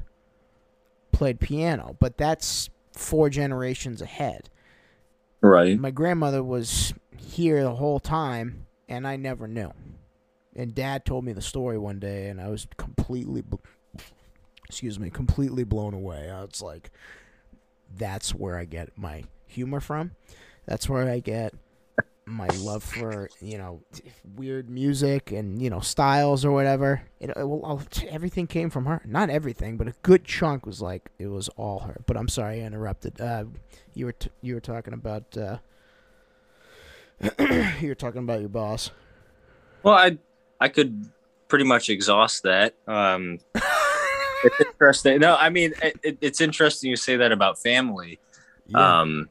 [1.11, 4.49] played piano, but that's four generations ahead.
[5.41, 5.79] Right.
[5.79, 9.71] My grandmother was here the whole time, and I never knew.
[10.55, 13.43] And Dad told me the story one day, and I was completely,
[14.67, 16.29] excuse me, completely blown away.
[16.29, 16.91] I was like,
[17.95, 20.11] "That's where I get my humor from.
[20.65, 21.53] That's where I get
[22.29, 23.81] my love for you know
[24.35, 27.01] weird music and you know styles or whatever.
[27.19, 29.01] It, it, well, everything came from her.
[29.05, 32.01] Not everything, but a good chunk was like it was all her.
[32.05, 33.19] But I'm sorry I interrupted.
[33.19, 33.45] Uh,
[33.93, 35.57] you were t- you were talking about uh,
[37.81, 38.91] you were talking about your boss.
[39.83, 40.17] Well, I
[40.59, 41.09] I could
[41.47, 42.75] pretty much exhaust that.
[42.87, 43.39] Um,
[44.43, 45.19] it's interesting.
[45.19, 48.19] No, I mean it, it, it's interesting you say that about family.
[48.75, 49.29] Um,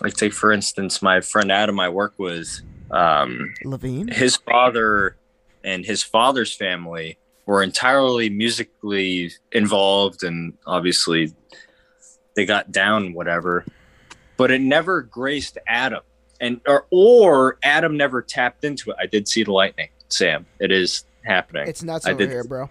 [0.00, 2.60] like take for instance, my friend Adam I work with.
[2.90, 4.06] Um, Levine.
[4.08, 5.16] his father
[5.64, 11.34] and his father's family were entirely musically involved and obviously
[12.36, 13.64] they got down whatever
[14.36, 16.02] but it never graced adam
[16.40, 20.70] and or or adam never tapped into it i did see the lightning sam it
[20.70, 22.70] is happening It's nuts I over did- here, bro.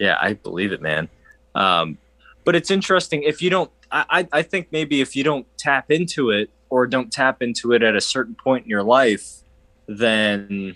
[0.00, 1.08] yeah i believe it man
[1.54, 1.98] um
[2.44, 6.30] but it's interesting if you don't I, I think maybe if you don't tap into
[6.30, 9.42] it or don't tap into it at a certain point in your life
[9.86, 10.74] then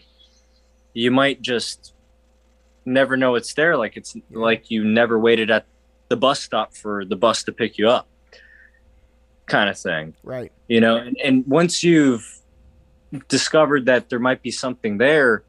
[0.95, 1.95] you might just
[2.85, 3.77] never know it's there.
[3.77, 5.67] Like it's like you never waited at
[6.09, 8.09] the bus stop for the bus to pick you up
[9.47, 10.15] kind of thing.
[10.23, 10.53] Right.
[10.69, 12.39] you know and, and once you've
[13.29, 15.43] discovered that there might be something there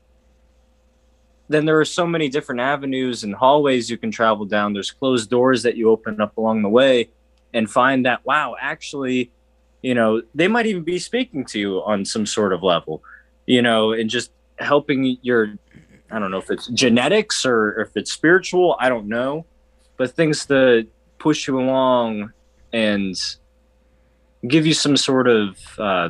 [1.50, 4.74] then there are so many different avenues and hallways you can travel down.
[4.74, 7.10] There's closed doors that you open up along the way
[7.53, 9.31] and find that wow actually
[9.81, 13.03] you know they might even be speaking to you on some sort of level
[13.45, 15.53] you know and just helping your
[16.11, 19.45] i don't know if it's genetics or if it's spiritual i don't know
[19.97, 20.85] but things to
[21.17, 22.31] push you along
[22.73, 23.15] and
[24.47, 26.09] give you some sort of uh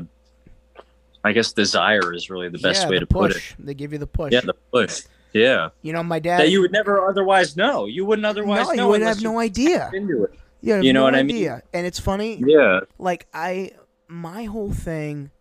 [1.23, 3.41] i guess desire is really the best yeah, way the to put it.
[3.60, 4.34] They give you the push.
[4.34, 5.01] yeah the push
[5.34, 6.41] yeah you know, my dad.
[6.41, 9.39] that you would never otherwise know you wouldn't otherwise no, know you would have no
[9.39, 9.89] idea.
[9.93, 11.36] into it You, You know no what I mean?
[11.36, 11.63] idea.
[11.74, 12.41] And it's funny.
[12.45, 13.71] yeah like I
[14.08, 15.32] my whole thing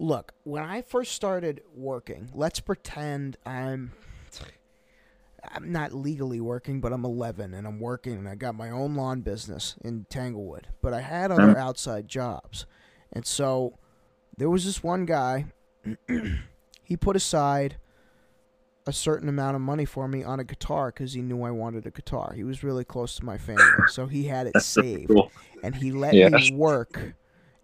[0.00, 3.92] look, when I first started working, let's pretend I'm
[5.54, 8.94] I'm not legally working, but I'm 11 and I'm working and I got my own
[8.94, 11.56] lawn business in Tanglewood, but I had other mm-hmm.
[11.56, 12.66] outside jobs.
[13.10, 13.78] And so
[14.36, 15.46] there was this one guy
[16.84, 17.76] he put aside
[18.90, 21.86] a certain amount of money for me on a guitar cuz he knew I wanted
[21.86, 22.32] a guitar.
[22.36, 25.32] He was really close to my family, so he had it saved cool.
[25.62, 26.28] and he let Yeah.
[26.28, 27.14] me work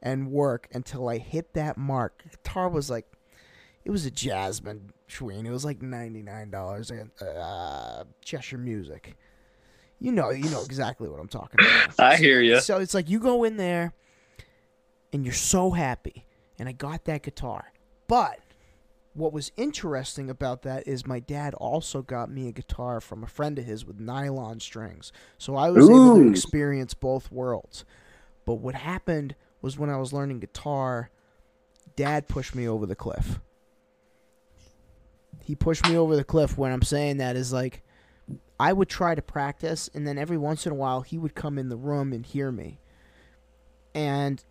[0.03, 2.23] and work until I hit that mark.
[2.31, 3.07] Guitar was like,
[3.85, 5.45] it was a Jasmine Schween.
[5.47, 9.17] It was like ninety nine dollars and uh, Cheshire Music.
[9.99, 11.99] You know, you know exactly what I'm talking about.
[11.99, 13.95] i hear you So it's like you go in there,
[15.13, 16.27] and you're so happy,
[16.59, 17.73] and I got that guitar.
[18.09, 18.41] But
[19.17, 23.27] what was interesting about that is my dad also got me a guitar from a
[23.27, 25.11] friend of his with nylon strings.
[25.39, 27.87] So I was able to experience both worlds.
[28.45, 31.11] But what happened was when I was learning guitar,
[31.97, 33.41] dad pushed me over the cliff.
[35.43, 37.83] He pushed me over the cliff when I'm saying that is like
[38.61, 41.59] I would try to practice and then every once in a while he would come
[41.59, 42.81] in the room and hear me.
[43.95, 44.45] And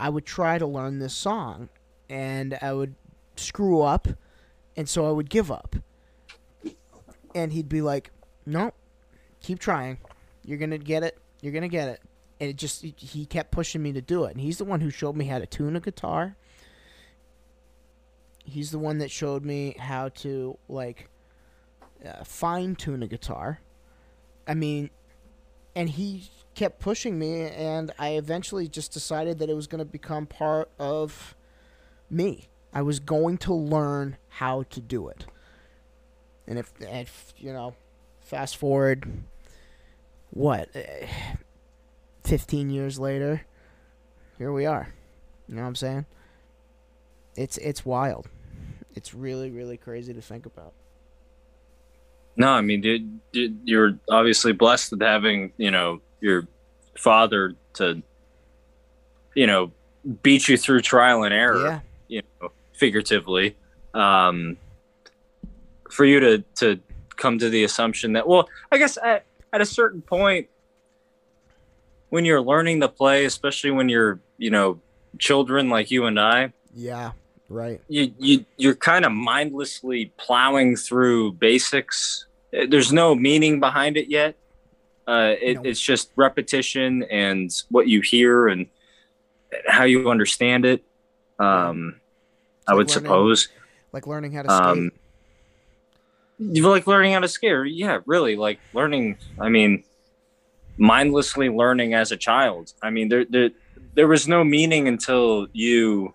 [0.00, 1.68] I would try to learn this song
[2.08, 2.94] and I would
[3.38, 4.08] screw up
[4.76, 5.76] and so I would give up.
[7.34, 8.10] And he'd be like,
[8.44, 8.72] "No,
[9.40, 9.98] keep trying.
[10.44, 11.18] You're to get it.
[11.40, 12.00] You're to get it."
[12.40, 14.32] And it just he kept pushing me to do it.
[14.32, 16.36] And he's the one who showed me how to tune a guitar.
[18.44, 21.08] He's the one that showed me how to like
[22.04, 23.60] uh, fine tune a guitar.
[24.46, 24.90] I mean,
[25.74, 29.84] and he kept pushing me, and I eventually just decided that it was going to
[29.84, 31.34] become part of
[32.08, 32.48] me.
[32.76, 35.24] I was going to learn how to do it.
[36.46, 37.74] And if, if you know,
[38.20, 39.10] fast forward,
[40.28, 41.06] what, eh,
[42.24, 43.46] 15 years later,
[44.36, 44.92] here we are.
[45.48, 46.04] You know what I'm saying?
[47.34, 48.28] It's it's wild.
[48.94, 50.74] It's really really crazy to think about.
[52.36, 56.46] No, I mean, dude, dude, you're obviously blessed with having, you know, your
[56.98, 58.02] father to
[59.34, 59.72] you know
[60.22, 61.80] beat you through trial and error Yeah.
[62.08, 63.56] you know figuratively
[63.94, 64.56] um
[65.90, 66.78] for you to to
[67.16, 70.48] come to the assumption that well i guess at, at a certain point
[72.10, 74.78] when you're learning to play especially when you're you know
[75.18, 77.12] children like you and i Yeah.
[77.48, 77.80] Right.
[77.88, 82.26] you you you're kind of mindlessly plowing through basics.
[82.52, 84.34] Uh, There's no meaning behind it yet.
[85.06, 85.62] Uh, it, No.
[85.62, 88.66] It's just repetition and what you hear and
[89.68, 90.82] how you understand it.
[91.38, 92.00] Um,
[92.66, 93.48] I like would learning- suppose
[93.92, 94.66] Like learning how to skate.
[94.66, 94.90] um,
[96.38, 97.72] you like learning how to skate.
[97.72, 99.16] Yeah, really like learning.
[99.40, 99.84] I mean,
[100.76, 102.72] mindlessly learning as a child.
[102.82, 103.50] I mean, there there
[103.94, 106.12] there was no meaning until you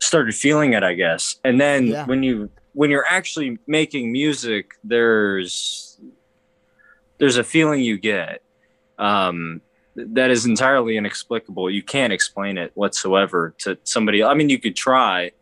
[0.00, 1.36] started feeling it, I guess.
[1.44, 2.06] And then Yeah.
[2.06, 5.98] when you when you're actually making music, there's
[7.18, 8.42] there's a feeling you get
[8.98, 9.60] um,
[9.96, 11.70] that is entirely inexplicable.
[11.70, 14.22] You can't explain it whatsoever to somebody.
[14.22, 15.32] I mean, you could try,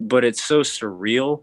[0.00, 1.42] but it's so surreal,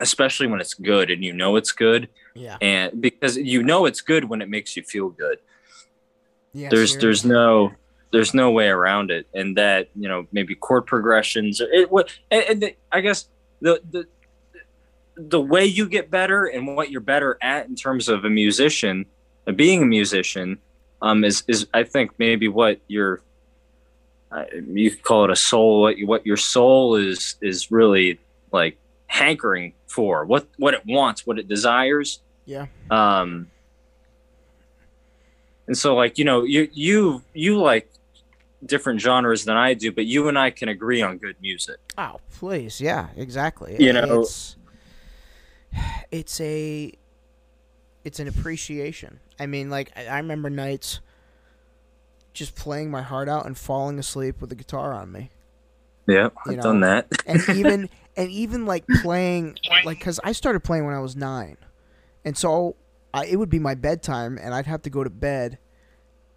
[0.00, 2.56] especially when it's good and you know it's good, yeah.
[2.60, 5.38] and because you know it's good when it makes you feel good
[6.52, 6.68] Yeah.
[6.68, 7.72] there's there's no
[8.12, 12.44] there's no way around it and that you know maybe chord progressions it what and,
[12.44, 13.28] and the, i guess
[13.60, 14.06] the the
[15.16, 19.06] the way you get better and what you're better at in terms of a musician
[19.54, 20.58] being a musician
[21.04, 23.20] um is is i think maybe what your
[24.32, 24.44] uh,
[24.80, 28.18] you call it a soul what, you- what your soul is is really
[28.52, 28.76] like
[29.06, 32.66] hankering for what what it wants what it desires Yeah.
[32.90, 33.48] um
[35.66, 37.88] and so like you know you you you like
[38.66, 42.18] different genres than i do but you and i can agree on good music Oh,
[42.40, 42.80] please.
[42.80, 43.76] Yeah, exactly.
[43.78, 44.56] You know- it's,
[46.10, 46.92] it's a
[48.04, 49.20] it's an appreciation.
[49.38, 51.00] I mean, like I, I remember nights
[52.32, 55.30] just playing my heart out and falling asleep with the guitar on me.
[56.06, 60.32] yeah You i've done know, that And even and even like playing like cuz I
[60.32, 61.56] started playing when I was 9.
[62.24, 62.76] And so
[63.12, 65.58] I, it would be my bedtime and I'd have to go to bed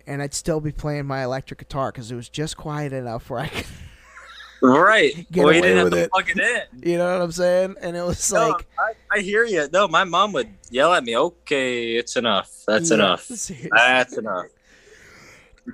[0.05, 3.39] and I'd still be playing my electric guitar cuz it was just quiet enough where
[3.41, 3.65] I could
[4.61, 6.11] right Get well you away didn't have with to it.
[6.11, 7.75] plug it in you know what I'm saying?
[7.81, 11.03] And it was No, like I, I hear you no my mom would yell at
[11.03, 13.69] me okay it's enough that's Yeah, enough seriously.
[13.75, 14.45] that's enough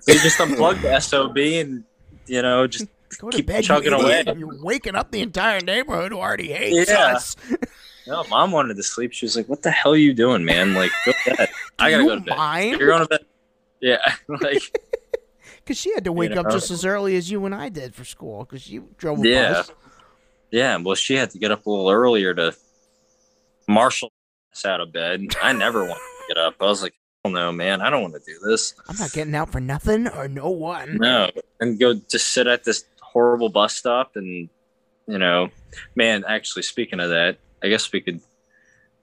[0.02, 1.84] so you just unplug the sob and
[2.28, 2.88] you know just
[3.20, 4.28] Go to keep bed, chugging idiot.
[4.28, 4.36] away.
[4.40, 7.12] You're waking up the entire neighborhood who already hates Yeah.
[7.14, 7.36] us.
[8.08, 10.74] no mom wanted to sleep she was like what the hell are you doing man
[10.74, 12.80] like go to bed i gotta go to bed mind?
[12.80, 13.20] you're going to bed
[13.82, 14.62] yeah like
[15.64, 16.52] Because she had to wake up know?
[16.52, 18.44] just as early as you and I did for school.
[18.46, 19.54] Because you drove a Yeah.
[19.54, 19.72] bus.
[20.52, 22.54] Yeah, well, she had to get up a little earlier to
[23.68, 24.12] marshal
[24.54, 25.28] us out of bed.
[25.42, 26.56] I never wanted to get up.
[26.62, 26.94] I was like,
[27.26, 30.08] "Oh no, man, I don't want to do this." I'm not getting out for nothing
[30.10, 30.98] or no one.
[30.98, 34.48] No, and go just sit at this horrible bus stop, and
[35.08, 35.50] you know,
[35.96, 36.24] man.
[36.28, 38.22] Actually, speaking of that, I guess we could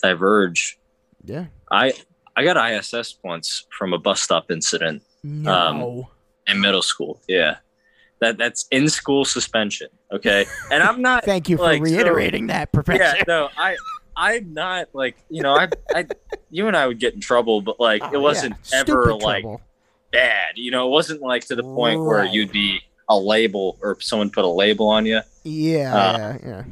[0.02, 0.78] diverge.
[1.24, 1.46] Yeah.
[1.70, 1.94] I
[2.36, 5.52] I got ISS once from a bus stop incident No.
[5.52, 6.04] Um,
[6.50, 7.20] in middle school.
[7.28, 7.56] Yeah,
[8.20, 9.88] that that's in school suspension.
[10.12, 11.24] Okay, and I'm not.
[11.32, 13.02] Thank you for like, so- reiterating that, Professor.
[13.02, 13.76] yeah, no, I
[14.16, 16.06] I'm not like you know I I
[16.50, 18.80] you and I would get in trouble, but like Oh, it wasn't yeah.
[18.80, 19.60] ever Stupid like trouble.
[20.12, 20.52] bad.
[20.56, 24.30] You know, it wasn't like to the point where you'd be a label or someone
[24.30, 25.20] put a label on you.
[25.44, 26.64] Yeah, uh, yeah, yeah.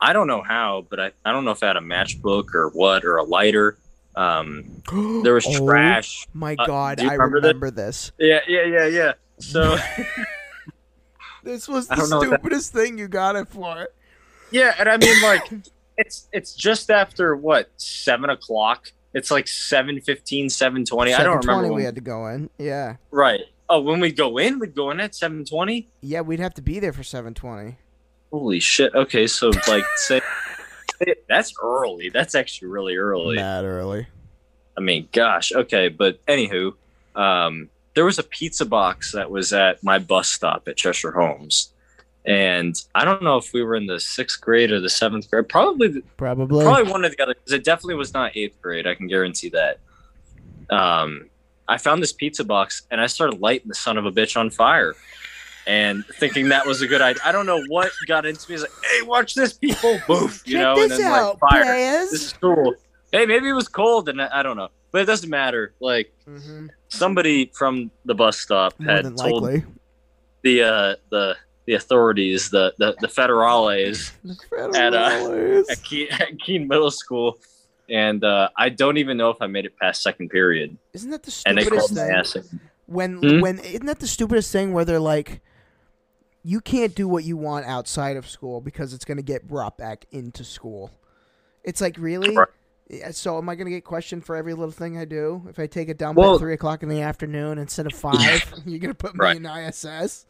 [0.00, 2.68] I don't know how, but I, I don't know if I had a matchbook or
[2.70, 3.78] what or a lighter.
[4.16, 4.82] Um,
[5.22, 6.26] there was Oh, trash.
[6.32, 7.48] My Uh, God, you I remember this?
[7.48, 8.12] remember this.
[8.18, 9.12] Yeah, yeah, yeah, yeah.
[9.38, 9.76] So
[11.44, 13.88] This was the what that- stupidest thing you got it for.
[14.50, 15.48] yeah, and I mean like
[15.96, 18.92] it's it's just after what seven o'clock.
[19.14, 21.14] It's like 7.15, 7.20.
[21.18, 21.72] I don't 7:20 remember.
[21.72, 22.50] We had to go in.
[22.58, 23.40] Yeah, right.
[23.68, 25.88] Oh, when we go in, we'd go in at seven twenty.
[26.02, 26.20] yeah.
[26.20, 27.76] We'd have to be there for 7:20.
[28.32, 28.94] Holy shit.
[28.94, 30.20] Okay, so like say
[31.28, 32.08] that's early.
[32.10, 33.36] That's actually really early.
[33.36, 34.06] Mad early.
[34.76, 35.52] I mean, gosh.
[35.52, 36.74] Okay, but anywho,
[37.14, 41.72] um, there was a pizza box that was at my bus stop at Cheshire Homes,
[42.26, 45.48] and I don't know if we were in the sixth grade or the seventh grade.
[45.48, 46.64] Probably, Probably.
[46.64, 47.34] probably one or the other.
[47.34, 48.86] Because it definitely was not eighth grade.
[48.86, 49.78] I can guarantee that.
[50.68, 51.30] Um,
[51.68, 54.50] I found this pizza box and I started lighting the son of a bitch on
[54.50, 54.94] fire.
[55.66, 57.20] And thinking that was a good idea.
[57.24, 58.54] I don't know what got into me.
[58.54, 59.98] It's like, hey, watch this, people.
[60.06, 60.42] Boof.
[60.46, 61.64] You Check know, and then out, like fire.
[61.64, 62.10] players.
[62.12, 62.74] This is cool.
[63.10, 64.68] Hey, maybe it was cold and I I don't know.
[64.92, 65.74] But it doesn't matter.
[65.80, 66.70] Like Mhm.
[66.88, 69.64] somebody from the bus stop More had told likely.
[70.42, 71.36] the uh the
[71.66, 77.38] the authorities, the the, the federales The At, uh, at Keene, at Keene Middle School
[77.88, 80.76] and uh, I don't even know if I made it past second period.
[80.92, 82.16] Isn't that the And they stupidest called my thing?
[82.16, 82.36] ass.
[82.36, 82.60] in.
[82.86, 83.40] When Hmm?
[83.40, 85.40] when isn't that the stupidest thing where they're like,
[86.48, 90.04] you can't do what you want outside of school because it's gonna get brought back
[90.12, 90.92] into school.
[91.64, 92.36] It's like really.
[92.36, 92.48] Right.
[92.88, 95.42] Yeah, So am I gonna get questioned for every little thing I do?
[95.48, 98.44] If I take it down by Well- three o'clock in the afternoon instead of five,
[98.64, 99.36] you're gonna put me Right.
[99.36, 100.26] in ISS?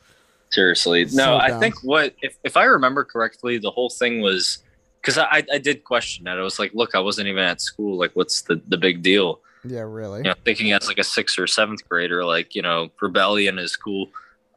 [0.50, 1.24] Seriously, It's no.
[1.24, 4.60] so I think what if if I remember correctly, the whole thing was
[5.02, 6.38] because I I did question that.
[6.38, 7.98] I was like, look, I wasn't even at school.
[7.98, 9.40] Like, what's the the big deal?
[9.64, 10.18] Yeah, really.
[10.20, 13.76] You know, thinking as like a sixth or seventh grader, like you know, rebellion is
[13.76, 14.08] cool.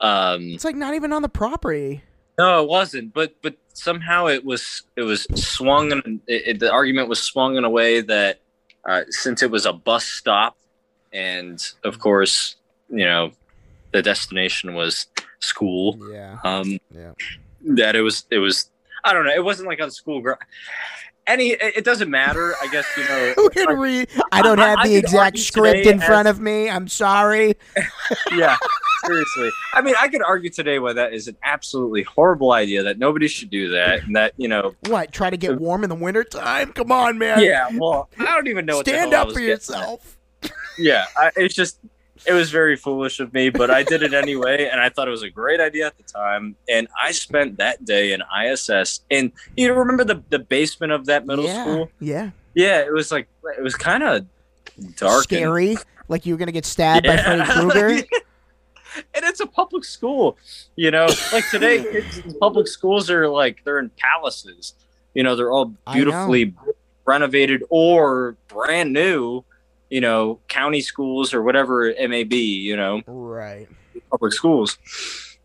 [0.02, 2.04] Um, It's like not even on the property.
[2.38, 3.14] No, it wasn't.
[3.14, 7.70] But but somehow it was it was swung and the argument was swung in a
[7.70, 8.40] way that
[8.88, 10.56] uh, since it was a bus stop,
[11.12, 12.56] and of course
[12.90, 13.32] you know
[13.92, 15.08] the destination was
[15.40, 15.98] school.
[16.12, 17.12] Yeah, Um, yeah.
[17.76, 18.70] that it was it was
[19.04, 19.34] I don't know.
[19.34, 20.40] It wasn't like on school ground.
[21.28, 22.56] Any it, doesn't matter.
[22.62, 23.34] I guess you know.
[23.36, 24.08] Who can read?
[24.32, 26.70] I don't I- have I the could exact script in front as- of me.
[26.70, 27.56] I'm sorry.
[28.36, 28.58] yeah,
[29.06, 29.50] seriously.
[29.74, 32.84] I mean, I could argue today why that is an absolutely horrible idea.
[32.84, 35.12] That nobody should do that, and that you know What?
[35.12, 36.74] Try to get uh, warm in the wintertime?
[36.74, 37.44] Come on, man.
[37.44, 39.58] Yeah, well, I don't even know Stand up for getting at.
[39.58, 40.18] yourself.
[40.78, 41.80] Yeah, I, it's just
[42.26, 45.12] it was very foolish of me, but I did it anyway, and I thought it
[45.12, 46.56] was a great idea at the time.
[46.68, 51.26] And I spent that day in ISS, and you remember the the basement of that
[51.26, 51.90] middle yeah, school?
[52.00, 52.32] Yeah.
[52.56, 53.28] Yeah, it was like
[53.58, 54.26] it was kind of
[54.96, 55.78] dark, and- Scary.
[56.08, 58.08] Like you were gonna get stabbed by Freddy Krueger.
[58.96, 60.38] and it's a public school,
[60.76, 61.08] you know.
[61.32, 64.74] Like today, kids public schools are like they're in palaces.
[65.14, 66.54] You know, they're all beautifully
[67.06, 69.44] renovated or brand new.
[69.90, 72.60] You know, county schools or whatever it may be.
[72.60, 73.68] You know, right.
[74.12, 74.78] public schools.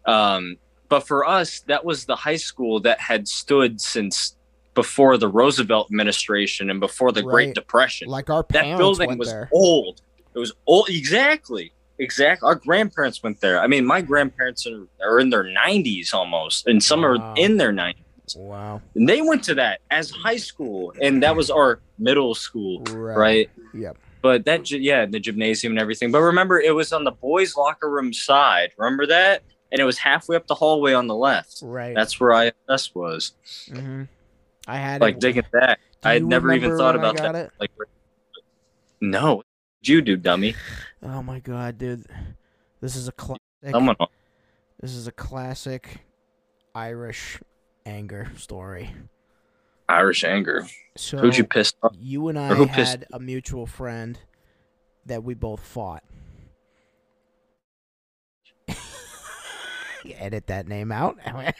[0.04, 0.58] Um,
[0.90, 4.36] but for us, that was the high school that had stood since
[4.74, 7.32] before the Roosevelt administration and before the Right.
[7.32, 9.48] Great Depression Like our that building was there.
[9.52, 10.02] old.
[10.34, 10.88] It was old.
[10.90, 11.72] Exactly.
[11.98, 12.46] Exactly.
[12.46, 13.60] Our grandparents went there.
[13.60, 17.08] I mean, my grandparents are, are in their 90s almost, and some Wow.
[17.08, 18.36] are in their 90s.
[18.36, 18.80] Wow.
[18.94, 23.16] And they went to that as high school, and that was our middle school, Right.
[23.16, 23.50] right?
[23.74, 23.96] Yep.
[24.22, 26.10] But that, yeah, the gymnasium and everything.
[26.10, 28.70] But remember, it was on the boys' locker room side.
[28.78, 29.42] Remember that?
[29.70, 31.58] And it was halfway up the hallway on the left.
[31.62, 31.94] Right.
[31.94, 33.32] That's where IS was.
[33.70, 34.04] hmm
[34.66, 35.20] I had Like it.
[35.20, 35.78] digging back.
[36.02, 37.34] I had never even thought about that.
[37.34, 37.50] It?
[37.60, 37.70] Like,
[39.00, 39.42] no,
[39.82, 40.54] you do, dummy.
[41.04, 42.04] Oh my god, dude.
[42.80, 43.40] This is a classic.
[43.70, 43.96] Someone.
[44.80, 45.98] This is a classic
[46.74, 47.40] Irish
[47.86, 48.90] anger story.
[49.88, 50.66] Irish anger.
[50.96, 51.94] So Who'd you piss off?
[51.98, 54.18] you and I who pissed- had a mutual friend
[55.06, 56.02] that we both fought.
[60.16, 61.18] Edit that name out.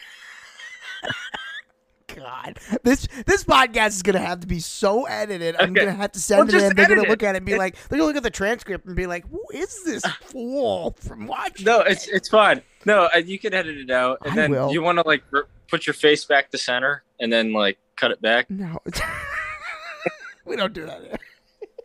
[2.15, 5.55] God, this this podcast is gonna have to be so edited.
[5.59, 5.81] I'm Okay.
[5.85, 6.75] gonna have to send Well, it in.
[6.75, 8.85] They're gonna look at it and be It- like, they're gonna look at the transcript
[8.85, 12.61] and be like, "Who is this fool from watching?" No, it's it's fine.
[12.85, 14.71] No, uh, you can edit it out, and I then will.
[14.71, 15.23] you want to like
[15.69, 18.79] put your face back to center, and then like cut it back, No,
[20.45, 21.19] we don't do that.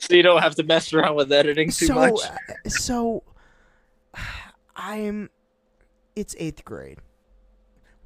[0.03, 2.15] So you don't have to mess around with editing too so, much.
[2.25, 3.23] uh, so
[4.77, 5.29] I'm.
[6.17, 7.01] It's eighth grade.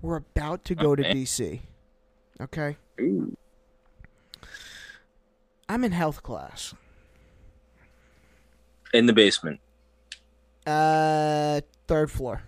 [0.03, 1.61] We're about to go to DC.
[2.41, 3.37] Okay, Ooh.
[5.69, 6.75] I'm in health class.
[8.93, 9.61] In the basement.
[10.67, 12.43] Uh, third floor.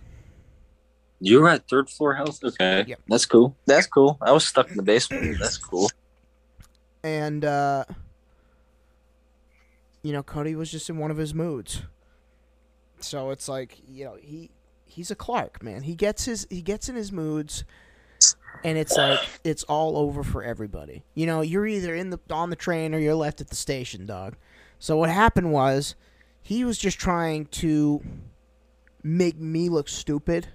[1.19, 2.43] You were at third floor health.
[2.43, 2.99] Okay, Yep.
[3.07, 3.55] that's cool.
[3.65, 4.17] That's cool.
[4.21, 5.37] I was stuck in the basement.
[5.39, 5.89] That's cool.
[7.03, 7.85] and uh
[10.03, 11.81] you know Cody was just in one of his moods.
[12.99, 14.49] So it's like, you know, he
[14.85, 15.83] he's a Clark, man.
[15.83, 17.63] He gets his he gets in his moods
[18.63, 21.03] and it's like it's all over for everybody.
[21.15, 24.05] You know, you're either in the on the train or you're left at the station,
[24.05, 24.35] dog.
[24.79, 25.95] So what happened was
[26.41, 28.01] he was just trying to
[29.03, 30.47] make me look stupid.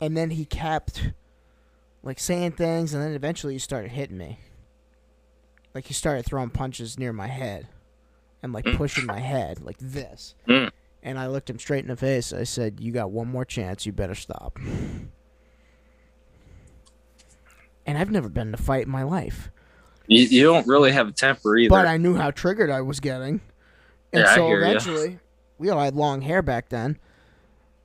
[0.00, 1.10] And then he kept
[2.02, 4.38] like saying things and then eventually he started hitting me
[5.74, 7.68] like he started throwing punches near my head
[8.42, 8.76] and like Mm.
[8.76, 10.34] pushing my head like this.
[10.48, 10.70] Mm.
[11.02, 12.32] And I looked him straight in the face.
[12.32, 13.84] I said, "You got one more chance.
[13.86, 14.58] You better stop."
[17.90, 19.50] And I've never been in a fight in my life,
[20.06, 21.70] You, you don't really have a temper either.
[21.70, 23.40] but I knew how triggered I was getting.
[24.12, 24.68] And Yeah, I so hear ya.
[24.68, 25.18] eventually,
[25.58, 26.98] we all had long hair back then.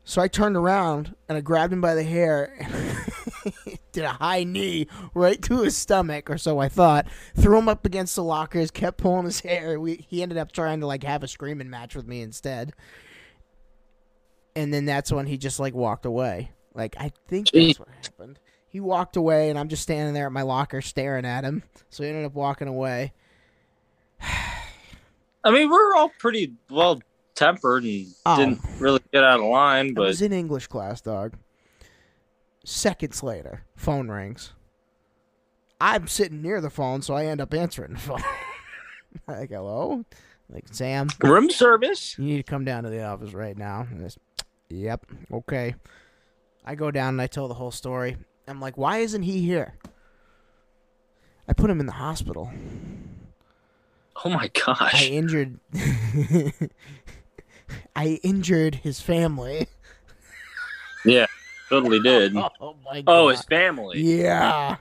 [0.03, 4.43] So I turned around and I grabbed him by the hair and did a high
[4.43, 4.85] knee
[5.15, 7.07] right to his stomach, or so I thought.
[7.35, 9.79] Threw him up against the lockers, kept pulling his hair.
[9.79, 12.73] We, he ended up trying to like have a screaming match with me instead.
[14.55, 16.51] And then that's when he just like walked away.
[16.75, 17.67] Like I think Gee.
[17.67, 18.39] that's what happened.
[18.75, 21.63] He walked away, and I'm just standing there at my locker staring at him.
[21.89, 23.13] So he ended up walking away.
[24.19, 26.99] I mean, we were all pretty well
[27.35, 28.35] tempered and Oh.
[28.35, 31.37] didn't really get out of line, I but was in English class, dog.
[32.65, 34.51] Seconds later, phone rings.
[35.79, 38.23] I'm sitting near the phone, so I end up answering the phone.
[39.29, 40.03] like, hello?
[40.49, 42.17] Like, Sam, room service.
[42.19, 43.87] you need to come down to the office right now.
[43.89, 44.17] And it's,
[44.69, 45.75] yep, okay.
[46.65, 48.17] I go down and I tell the whole story.
[48.47, 49.75] I'm like, why isn't he here?
[51.47, 52.51] I put him in the hospital.
[54.23, 54.93] Oh my gosh.
[54.93, 55.59] I injured.
[57.95, 59.67] I injured his family.
[61.05, 61.27] Yeah,
[61.69, 62.35] totally did.
[62.59, 63.11] Oh my god.
[63.11, 64.01] Oh, his family.
[64.01, 64.77] Yeah.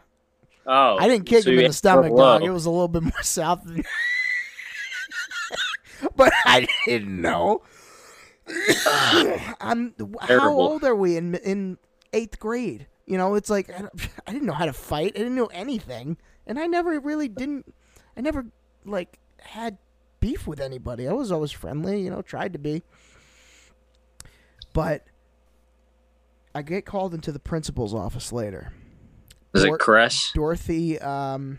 [0.67, 2.43] Oh, I didn't kick so him in the stomach, dog.
[2.43, 3.85] It was a little bit more south than.
[6.17, 7.63] but I didn't know.
[9.61, 9.95] I'm.
[10.21, 11.79] How old are we in in
[12.13, 12.87] eighth grade?
[13.07, 13.85] You know, it's like I,
[14.27, 15.13] I didn't know how to fight.
[15.15, 17.73] I didn't know anything, and I never really didn't.
[18.17, 18.47] I never
[18.85, 19.79] like had
[20.21, 21.07] beef with anybody.
[21.09, 22.01] I was always friendly.
[22.01, 22.83] You know, tried to be.
[24.73, 25.05] But
[26.55, 28.73] I get called into the principal's office later.
[29.55, 30.33] Is Dor- it Cress?
[30.35, 30.99] Dorothy.
[30.99, 31.59] Um,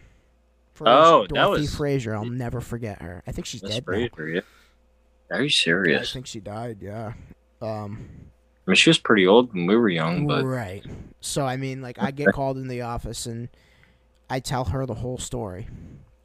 [0.73, 2.13] Fraser, Oh, that Dorothy was- Fraser.
[2.15, 3.23] I'll never forget her.
[3.25, 3.93] I think she's dead now.
[3.93, 4.41] Fraser, yeah.
[5.31, 6.11] Are you serious?
[6.11, 6.79] I think she died.
[6.81, 7.13] Yeah.
[7.61, 8.09] Um.
[8.67, 10.83] I mean, she was pretty old when we were young, but Right.
[11.21, 13.49] So I mean, like, I get called in the office and
[14.29, 15.67] I tell her the whole story,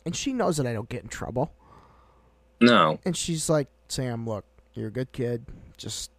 [0.07, 1.53] and she knows that I don't get in trouble,
[2.61, 2.99] no.
[3.05, 5.45] and she's like, "Sam, look, you're a good kid.
[5.77, 6.11] Just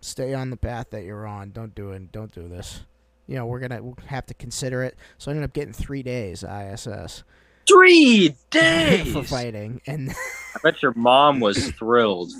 [0.00, 1.50] stay on the path that you're on.
[1.50, 2.12] Don't do it.
[2.12, 2.84] Don't do this."
[3.26, 4.96] You know, we're gonna we'll have to consider it.
[5.18, 7.24] So I ended up getting three days ISS
[7.66, 9.12] Three days.
[9.12, 12.32] for fighting, and I bet your mom was thrilled.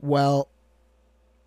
[0.00, 0.48] Well,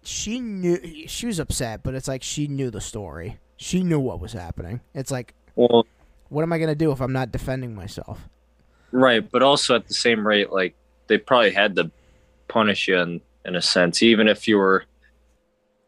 [0.07, 3.39] she knew she was upset, but it's like she knew the story.
[3.57, 4.81] She knew what was happening.
[4.93, 5.85] It's like, Well,
[6.29, 8.19] what am I gonna do if I'm not defending myself?
[8.91, 10.73] right, but also at the same rate, like
[11.07, 11.91] they probably had to
[12.47, 14.85] punish you in, in a sense, even if you were,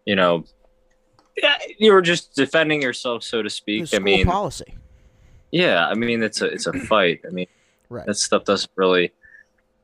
[0.05, 0.43] you know,
[1.41, 3.93] yeah, you were just defending yourself, so to speak.
[3.93, 4.75] I mean, policy,
[5.51, 7.21] yeah, I mean it's a it's a fight.
[7.25, 7.47] I mean,
[7.89, 8.05] right?
[8.05, 9.11] that stuff doesn't really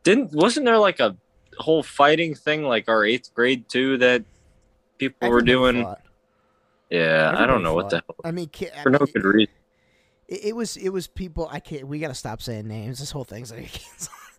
[0.04, 1.16] didn't wasn't there like a
[1.60, 4.24] whole fighting thing like our eighth grade too that
[4.98, 5.84] people were doing?
[5.84, 6.02] fought.
[6.90, 9.24] Yeah, I don't know what the hell I mean, ki- I for no mean, good
[9.26, 9.54] reason.
[10.28, 11.48] it, it was it was people.
[11.52, 11.88] I can't.
[11.88, 13.00] We gotta stop saying names.
[13.00, 13.72] This whole thing's like.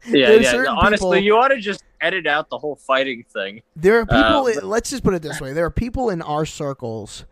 [0.07, 0.67] Yeah, yeah.
[0.69, 3.63] Honestly, people- you ought to just edit out the whole fighting thing.
[3.75, 4.49] There are people.
[4.49, 7.25] Uh, let's just put it this way: there are people in our circles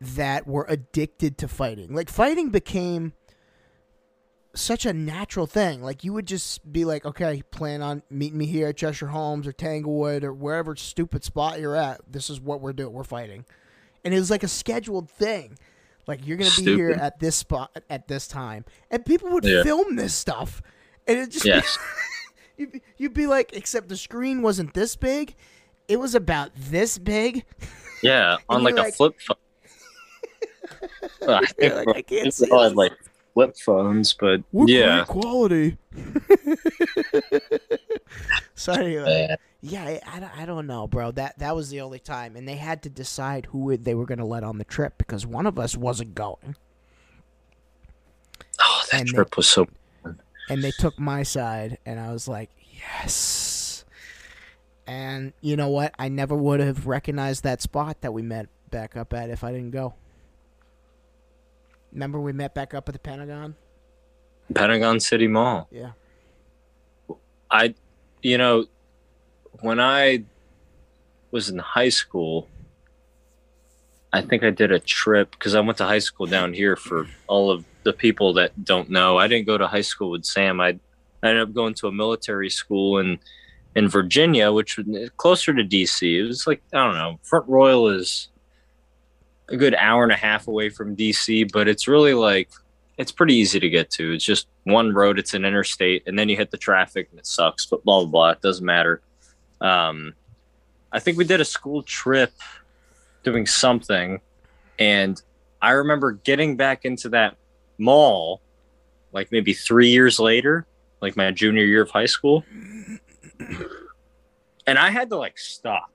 [0.00, 1.94] that were addicted to fighting.
[1.94, 3.12] Like fighting became
[4.54, 5.82] such a natural thing.
[5.82, 9.46] Like you would just be like, okay, plan on meeting me here at Cheshire Homes
[9.46, 12.00] or Tanglewood or wherever stupid spot you're at.
[12.10, 12.92] This is what we're doing.
[12.92, 13.44] We're fighting,
[14.04, 15.58] and it was like a scheduled thing.
[16.06, 19.62] Like you're gonna be here at this spot at this time, and people would Yeah.
[19.62, 20.60] film this stuff,
[21.06, 21.78] and it just Yes.
[22.56, 25.34] you'd, be, you'd be like, except the screen wasn't this big.
[25.88, 27.44] It was about this big.
[28.02, 29.36] Yeah, on like, like- a flip phone.
[31.20, 32.92] Like, I can't see like
[33.34, 35.76] flip phones, but We're yeah, great quality.
[38.54, 39.38] so anyway, bad.
[39.62, 41.10] yeah, I, I, don't- know, bro.
[41.12, 44.18] That that was the only time, and they had to decide who they were going
[44.18, 46.56] to let on the trip because one of us wasn't going,
[48.60, 49.66] Oh, that and they- was so.
[50.48, 52.50] and they took my side, and I was like,
[53.00, 53.84] yes.
[54.86, 55.94] And you know what?
[55.98, 59.52] I never would have recognized that spot that we met back up at if I
[59.52, 59.94] didn't go.
[61.92, 63.54] Remember we met back up at the Pentagon?
[64.54, 65.68] Pentagon City Mall.
[65.70, 65.92] Yeah.
[67.50, 67.74] I,
[68.22, 68.66] you know,
[69.60, 70.24] when I
[71.30, 72.48] was in high school,
[74.12, 77.06] I think I did a trip because I went to high school down here for
[77.26, 79.18] all of the people that don't know.
[79.18, 80.60] I didn't go to high school with Sam.
[80.60, 80.78] I,
[81.22, 83.18] I ended up going to a military school in
[83.74, 86.02] in Virginia, which was closer to DC.
[86.02, 87.18] It was like I don't know.
[87.22, 88.28] Front Royal is
[89.52, 92.50] a good hour and a half away from DC, but it's really like
[92.98, 94.12] it's pretty easy to get to.
[94.12, 95.18] It's just one road.
[95.18, 97.66] It's an interstate, and then you hit the traffic, and it sucks.
[97.66, 98.30] But blah blah blah.
[98.30, 99.00] It doesn't matter.
[99.60, 100.14] Um,
[100.92, 102.32] I think we did a school trip,
[103.22, 104.20] doing something,
[104.78, 105.20] and
[105.60, 107.36] I remember getting back into that
[107.78, 108.40] mall,
[109.12, 110.66] like maybe three years later,
[111.00, 112.44] like my junior year of high school,
[114.66, 115.92] and I had to like stop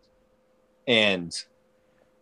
[0.88, 1.44] and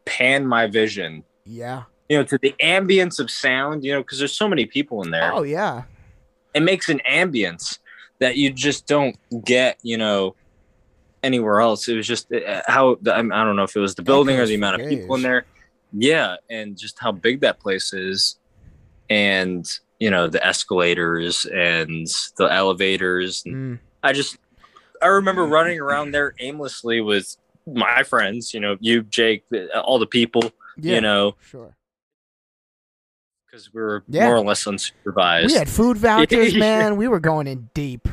[0.06, 1.84] pan my vision Yeah.
[2.10, 5.12] you know, to the ambience of sound, you know, because there's so many people in
[5.12, 5.34] there.
[5.34, 5.84] Oh yeah.
[6.54, 7.80] It makes an ambience
[8.20, 10.36] that you just don't get, you know,
[11.24, 11.88] anywhere else.
[11.88, 14.46] It was just uh, how I I don't know if it was the building or
[14.46, 15.46] the amount of people in there.
[15.98, 18.38] Yeah, and just how big that place is,
[19.10, 19.68] and
[20.00, 23.44] you know the escalators and the elevators.
[23.46, 23.80] And Mm.
[24.04, 24.38] I just
[25.02, 27.36] I remember running around there aimlessly with
[27.66, 29.44] my friends, you know, you, Jake,
[29.76, 30.44] all the people,
[30.78, 31.76] Yeah, you know, sure.
[33.48, 34.26] because we were Yeah.
[34.28, 35.48] more or less unsupervised.
[35.48, 36.96] We had food vouchers, man.
[36.98, 38.08] We were going in deep.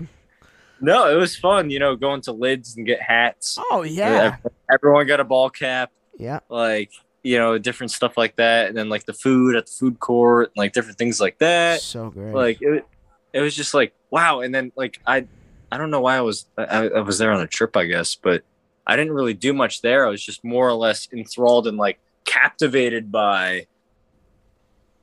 [0.80, 3.56] No, it was fun, you know, going to lids and get hats.
[3.70, 4.36] Oh yeah,
[4.72, 6.40] Everyone got a ball cap, yeah.
[6.48, 6.90] like
[7.24, 10.50] you know, different stuff like that, and then like the food at the food court,
[10.56, 11.80] like different things like that.
[11.80, 12.34] So great.
[12.34, 12.84] Like it,
[13.32, 14.40] it was just like wow.
[14.40, 15.26] And then like I,
[15.70, 18.16] I don't know why I was I, I was there on a trip, I guess,
[18.16, 18.42] but
[18.86, 20.06] I didn't really do much there.
[20.06, 23.66] I was just more or less enthralled and like captivated by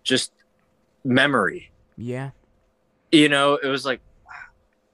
[0.03, 0.32] just
[1.03, 1.71] memory.
[1.97, 2.32] yeah.
[3.11, 4.01] You know, it was like,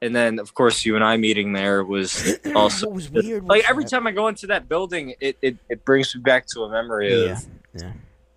[0.01, 3.43] and then of course you and I meeting there was also was weird.
[3.43, 6.21] Was like every that- time I go into that building, it, it, it brings me
[6.21, 7.39] back to a memory of Yeah,
[7.81, 7.91] yeah.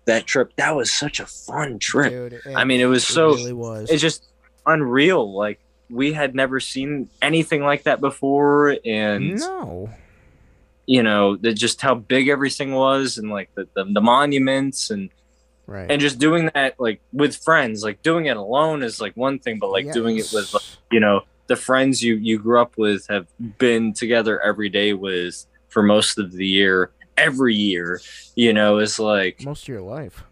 [0.05, 0.51] that trip.
[0.57, 2.11] That was such a fun trip.
[2.11, 3.89] Dude, it, I mean, it was it so really was.
[3.89, 4.25] it's just
[4.65, 5.33] unreal.
[5.33, 9.89] Like we had never seen anything like that before, and no.
[10.95, 15.09] You know, the, just how big everything was, and like the, the the monuments, and
[15.67, 15.91] Right.
[15.91, 17.83] and just doing that like with friends.
[17.83, 20.63] Like doing it alone is like one thing, but like Yeah, doing it with like,
[20.91, 23.27] you know the friends you you grew up with have
[23.59, 27.99] been together every day with for most of the year every year
[28.35, 30.23] you know is like most of your life.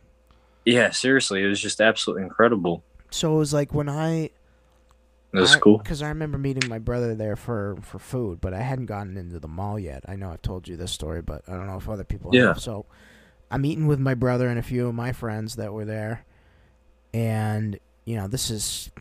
[0.66, 4.30] yeah seriously it was just absolutely incredible So it was like when I
[5.38, 8.62] it was cool because I remember meeting my brother there for for food, but I
[8.62, 10.04] hadn't gotten into the mall yet.
[10.08, 12.48] I know I've told you this story, but I don't know if other people Yeah.
[12.50, 12.60] have.
[12.62, 12.86] So
[13.52, 16.26] I'm eating with my brother and a few of my friends that were there,
[17.14, 18.92] and you know this is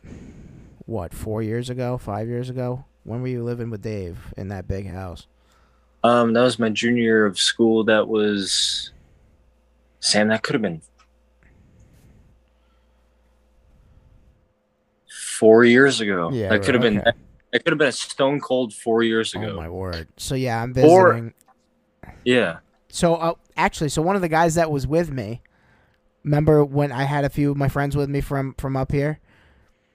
[0.86, 2.84] what four years ago, five years ago.
[3.04, 5.26] When were you living with Dave in that big house?
[6.04, 8.92] um that was my junior year of school that was
[10.00, 10.80] sam that could have been
[15.38, 17.12] four years ago Yeah, that could have right, been okay.
[17.52, 20.08] that could have been a stone cold four years ago Oh my word!
[20.16, 21.34] So yeah, I'm Or- visiting.
[22.24, 22.58] yeah
[22.88, 25.42] So uh, actually, so one of the guys that was with me,
[26.24, 29.20] remember when I had a few of my friends with me from from up here?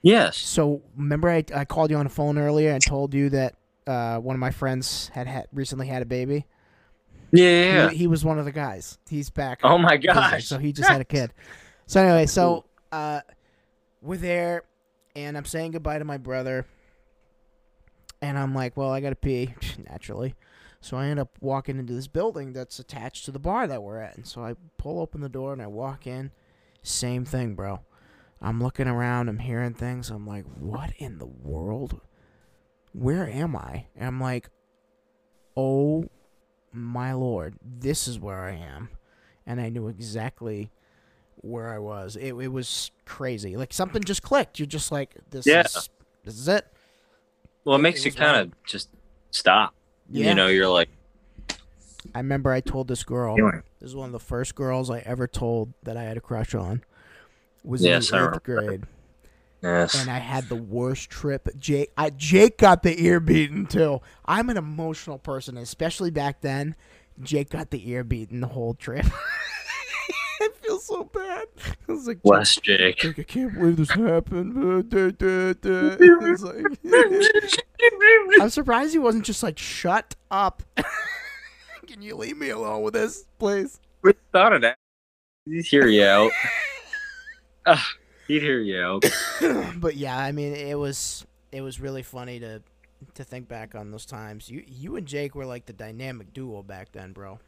[0.04, 3.56] yes So remember I, I called you on the phone earlier and told you that
[3.88, 6.46] uh, one of my friends had, had recently had a baby.
[7.32, 7.90] yeah yeah, yeah.
[7.90, 8.98] He, he was one of the guys.
[9.10, 9.60] He's back.
[9.64, 11.34] oh my gosh So he just had a kid.
[11.88, 13.22] So anyway, so uh,
[14.02, 14.64] we're there,
[15.16, 16.66] and I'm saying goodbye to my brother,
[18.22, 19.54] and I'm like, well, I gotta pee
[19.90, 20.36] naturally.
[20.80, 24.00] So I end up walking into this building that's attached to the bar that we're
[24.00, 26.32] at, and so I pull open the door and I walk in.
[26.84, 27.82] Same thing, bro.
[28.42, 30.10] I'm looking around, I'm hearing things.
[30.10, 32.02] I'm like, what in the world?
[32.94, 33.86] Where am I?
[33.96, 34.50] And I'm like,
[35.56, 36.06] oh
[36.74, 38.90] my lord, this is where I am.
[39.46, 40.72] And I knew exactly
[41.42, 42.16] where I was.
[42.16, 43.58] It, it was crazy.
[43.58, 44.60] Like something just clicked.
[44.60, 45.62] You're just like, this Yeah.
[45.62, 45.90] is
[46.24, 46.66] this is it.
[47.66, 48.90] well it it makes you kind of just
[49.32, 49.74] stop
[50.10, 50.30] Yeah.
[50.30, 50.90] you know you're like
[52.16, 53.34] I remember I told this girl.
[53.34, 53.62] Anyway.
[53.80, 56.56] This is one of the first girls I ever told that I had a crush
[56.56, 56.84] on.
[57.64, 58.84] Was Yes, in eighth grade,
[59.62, 61.48] yes and I had the worst trip.
[61.60, 64.02] Jake, I, Jake got the ear beaten too.
[64.26, 66.76] I'm an emotional person, especially back then.
[67.22, 69.06] Jake got the ear beaten the whole trip.
[70.42, 71.46] I feel so bad.
[71.88, 72.98] I was like, Jake, Wes Jake.
[72.98, 74.58] Jake, I can't believe this happened.
[74.92, 75.02] Uh,
[76.48, 76.78] like-
[78.42, 80.64] I'm surprised he wasn't just like, shut up.
[81.88, 83.80] Can you leave me alone with this, please?
[84.02, 84.78] We thought of that.
[85.46, 86.32] He'd hear you out.
[87.66, 87.86] Ah,
[88.28, 89.06] he'd hear you out.
[89.76, 92.62] but yeah, I mean, it was it was really funny to
[93.16, 94.50] to think back on those times.
[94.50, 97.40] You you and Jake were like the dynamic duo back then, bro.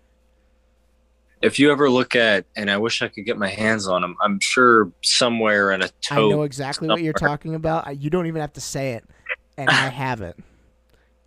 [1.42, 4.16] If you ever look at, and I wish I could get my hands on them,
[4.22, 6.32] I'm sure somewhere in a tote.
[6.32, 8.00] I know exactly what you're talking about.
[8.00, 9.04] You don't even have to say it,
[9.58, 10.38] and I have it.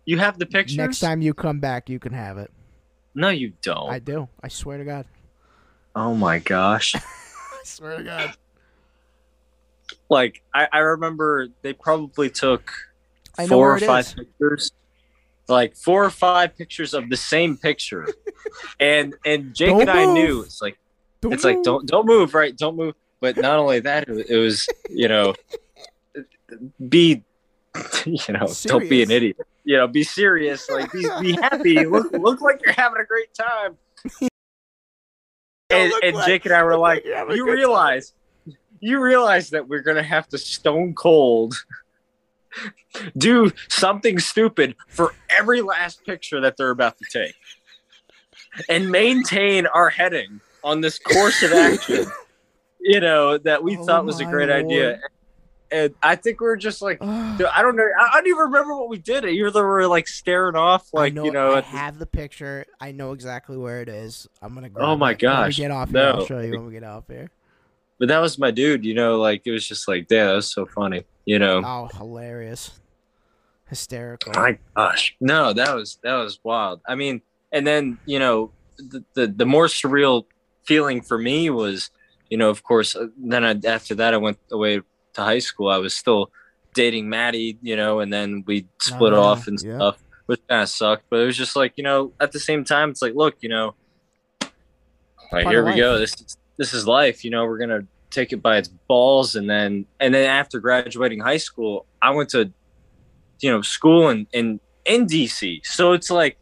[0.05, 0.77] You have the pictures?
[0.77, 2.49] Next time you come back, you can have it.
[3.13, 3.89] No, you don't.
[3.89, 4.29] I do.
[4.41, 5.05] I swear to God.
[5.95, 6.95] oh my gosh.
[6.95, 8.33] I swear to God.
[10.09, 12.71] like, I, I remember they probably took
[13.37, 14.13] I four or five is.
[14.13, 14.71] pictures.
[15.49, 18.07] Like four or five pictures of the same picture.
[18.79, 20.77] and and Jake Don't and I knew it's like
[21.21, 22.55] Don't it's like don't don't move right?
[22.57, 22.95] Don't move.
[23.19, 25.33] But not only that it was you know
[26.87, 27.23] be
[28.05, 29.37] you know don't be an idiot.
[29.63, 30.69] You know be serious.
[30.69, 31.85] Like be, be happy.
[31.85, 33.77] Look look like you're having a great time.
[35.69, 37.57] And, and like- jake and i were like like you're having a you good time."
[37.57, 38.13] realize
[38.79, 41.55] you realize that we're gonna have to stone cold
[43.17, 47.35] do something stupid for every last picture that they're about to take
[48.69, 52.05] and maintain our heading on this course of action
[52.79, 54.99] you know that we Oh thought was a great idea
[55.71, 58.75] and I think we are just like, dude, I don't know, I, don't even remember
[58.75, 59.25] what we did.
[59.25, 61.51] Either we were like staring off, like know, you know.
[61.53, 62.65] I at the- have the picture.
[62.79, 64.27] I know exactly where it is.
[64.41, 64.67] I'm gonna.
[64.67, 65.21] Oh grab Oh my it.
[65.21, 67.29] When we gosh, get off here, I'll show you when we get off here.
[67.99, 69.17] But that was my dude, you know.
[69.19, 71.61] Like it was just like, yeah, that was so funny, you know.
[71.63, 72.71] Oh, hilarious,
[73.69, 74.33] hysterical.
[74.35, 76.81] My gosh, no, that was that was wild.
[76.87, 77.21] I mean,
[77.51, 80.25] and then you know, the the, the more surreal
[80.63, 81.89] feeling for me was,
[82.29, 84.81] you know, of course, uh, then I, after that I went away
[85.13, 85.69] to high school.
[85.69, 86.29] I was still
[86.73, 89.77] dating Maddie, you know, and then we split Oh, off and yeah.
[89.77, 91.05] stuff, which kind of sucked.
[91.09, 93.49] But it was just like, you know, at the same time, it's like, look, you
[93.49, 93.73] know,
[95.31, 95.77] like here we life.
[95.77, 95.97] go.
[95.99, 97.23] This is this is life.
[97.23, 101.19] You know, we're gonna take it by its balls, and then and then after graduating
[101.19, 102.51] high school, I went to
[103.39, 105.65] you know school in in in DC.
[105.65, 106.37] So it's like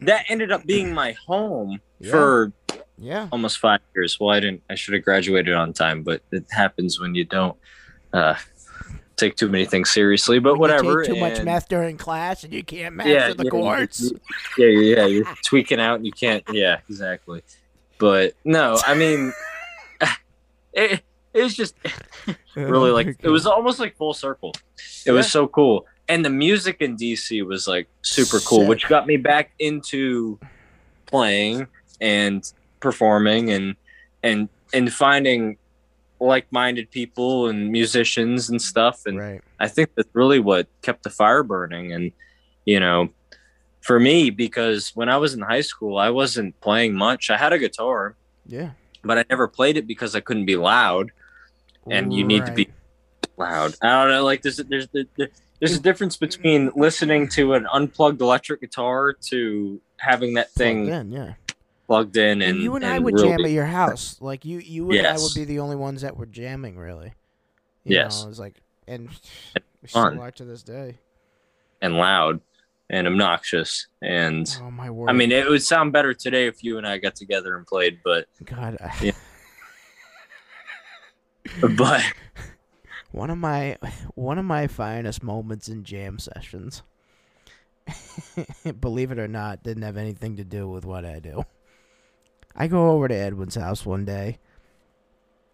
[0.00, 2.10] that ended up being my home Yeah.
[2.10, 2.52] for
[2.98, 3.28] yeah.
[3.32, 4.18] almost five years.
[4.18, 4.62] Well, I didn't.
[4.68, 7.56] I should have graduated on time, but it happens when you don't
[8.12, 8.34] uh,
[9.16, 10.38] take too many things seriously.
[10.38, 11.04] But When whatever.
[11.04, 14.12] too much and- meth during class and you can't master yeah, the yeah, chords.
[14.58, 15.06] yeah, yeah.
[15.06, 16.42] You're tweaking out and you can't.
[16.52, 17.42] Yeah, exactly.
[17.98, 19.32] But no, I mean,
[20.72, 21.74] it, it was just
[22.54, 24.54] really Oh like it was almost like full circle.
[25.06, 28.68] It was so cool, and the music in DC was like super cool, Sick.
[28.68, 30.38] which got me back into
[31.06, 31.66] playing
[32.00, 33.76] and performing and
[34.22, 35.56] and and finding
[36.20, 39.40] like-minded people and musicians and stuff and right.
[39.64, 41.92] I think that's really what kept the fire burning.
[41.92, 42.12] And,
[42.66, 43.08] you know,
[43.84, 47.28] for me, because when I was in high school, I wasn't playing much.
[47.28, 48.16] I had a guitar,
[48.46, 48.70] Yeah.
[49.02, 51.12] but I never played it because I couldn't be loud.
[51.90, 52.70] And you need to be
[53.36, 53.74] loud.
[53.82, 54.24] I don't know.
[54.24, 54.88] Like, there's, there's,
[55.60, 61.12] there's, a difference between listening to an unplugged electric guitar to having that thing Then,
[61.12, 61.34] yeah.
[61.86, 62.40] plugged in.
[62.40, 64.16] And, And, you and, I would really- jam at your house.
[64.18, 67.12] Like you, you and I would be the only ones that were jamming, really.
[67.84, 68.20] You Yes.
[68.20, 68.54] know, it was like,
[68.88, 69.10] and
[69.82, 70.12] we fun.
[70.14, 70.96] still are to this day.
[71.82, 72.40] and loud
[72.90, 73.86] and obnoxious.
[74.02, 75.08] And Oh my word!
[75.10, 78.00] I mean, it would sound better today if you and I got together and played,
[78.04, 79.12] but, God, I- Yeah.
[81.76, 82.02] but
[83.12, 83.76] one of my
[84.14, 86.82] one of my finest moments in jam sessions.
[88.80, 91.44] believe it or not, didn't have anything to do with what I do.
[92.56, 94.38] I go over to Edwin's house one day,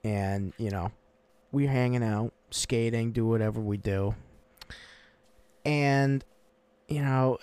[0.05, 0.93] and you know,
[1.51, 4.15] we're hanging out, skating, do whatever we do,
[5.65, 6.25] and
[6.91, 7.39] you know,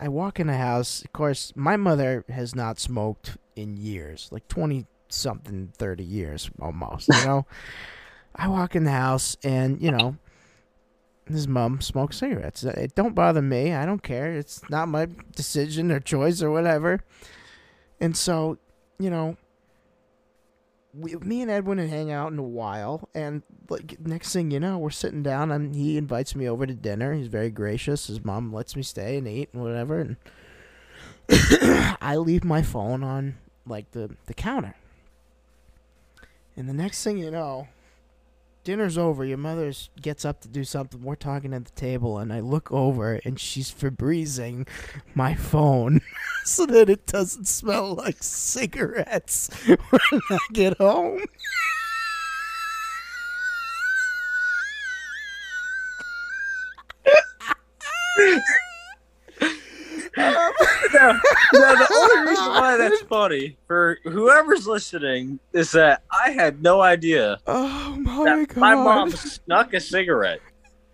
[0.00, 1.02] I walk in the house.
[1.04, 7.08] Of course, my mother has not smoked in years, like twenty something, thirty years almost.
[7.08, 7.46] You know,
[8.36, 10.16] I walk in the house, and you know,
[11.26, 12.64] his mom smokes cigarettes.
[12.64, 13.74] Uh, it don't bother me.
[13.74, 14.32] I don't care.
[14.32, 17.00] It's not my decision or choice or whatever.
[18.00, 18.58] And so,
[18.98, 19.36] you know,
[20.94, 24.60] we, me and Edwin would hang out in a while, and like next thing you
[24.60, 27.14] know, we're sitting down, and he invites me over to dinner.
[27.14, 28.06] He's very gracious.
[28.06, 30.16] His mom lets me stay and eat and whatever, and
[32.00, 33.36] I leave my phone on
[33.66, 34.74] like the the counter.
[36.56, 37.68] And the next thing you know,
[38.64, 39.24] dinner's over.
[39.24, 41.02] Your mother gets up to do something.
[41.02, 44.68] We're talking at the table, and I look over, and she's Febrezing
[45.14, 46.00] my phone
[46.44, 51.24] so that it doesn't smell like cigarettes when I get home.
[58.18, 58.36] no,
[60.18, 60.52] um,
[61.54, 66.80] no, the only reason why that's funny for whoever's listening is that I had no
[66.82, 68.56] idea Oh my that god!
[68.58, 70.40] my mom snuck a cigarette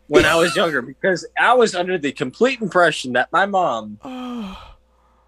[0.07, 4.75] when I was younger because I was under the complete impression that my mom Oh,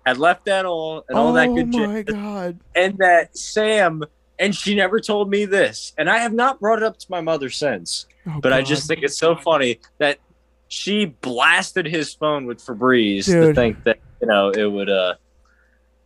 [0.07, 1.69] had left that all and all that good.
[1.75, 2.59] oh good my shit, god!
[2.75, 4.05] and that Sam
[4.39, 7.21] and she never told me this, and I have not brought it up to my
[7.21, 8.07] mother since.
[8.27, 10.19] Oh, But I just think it's so funny that
[10.71, 15.15] she blasted his phone with Febreze to think that you know it would uh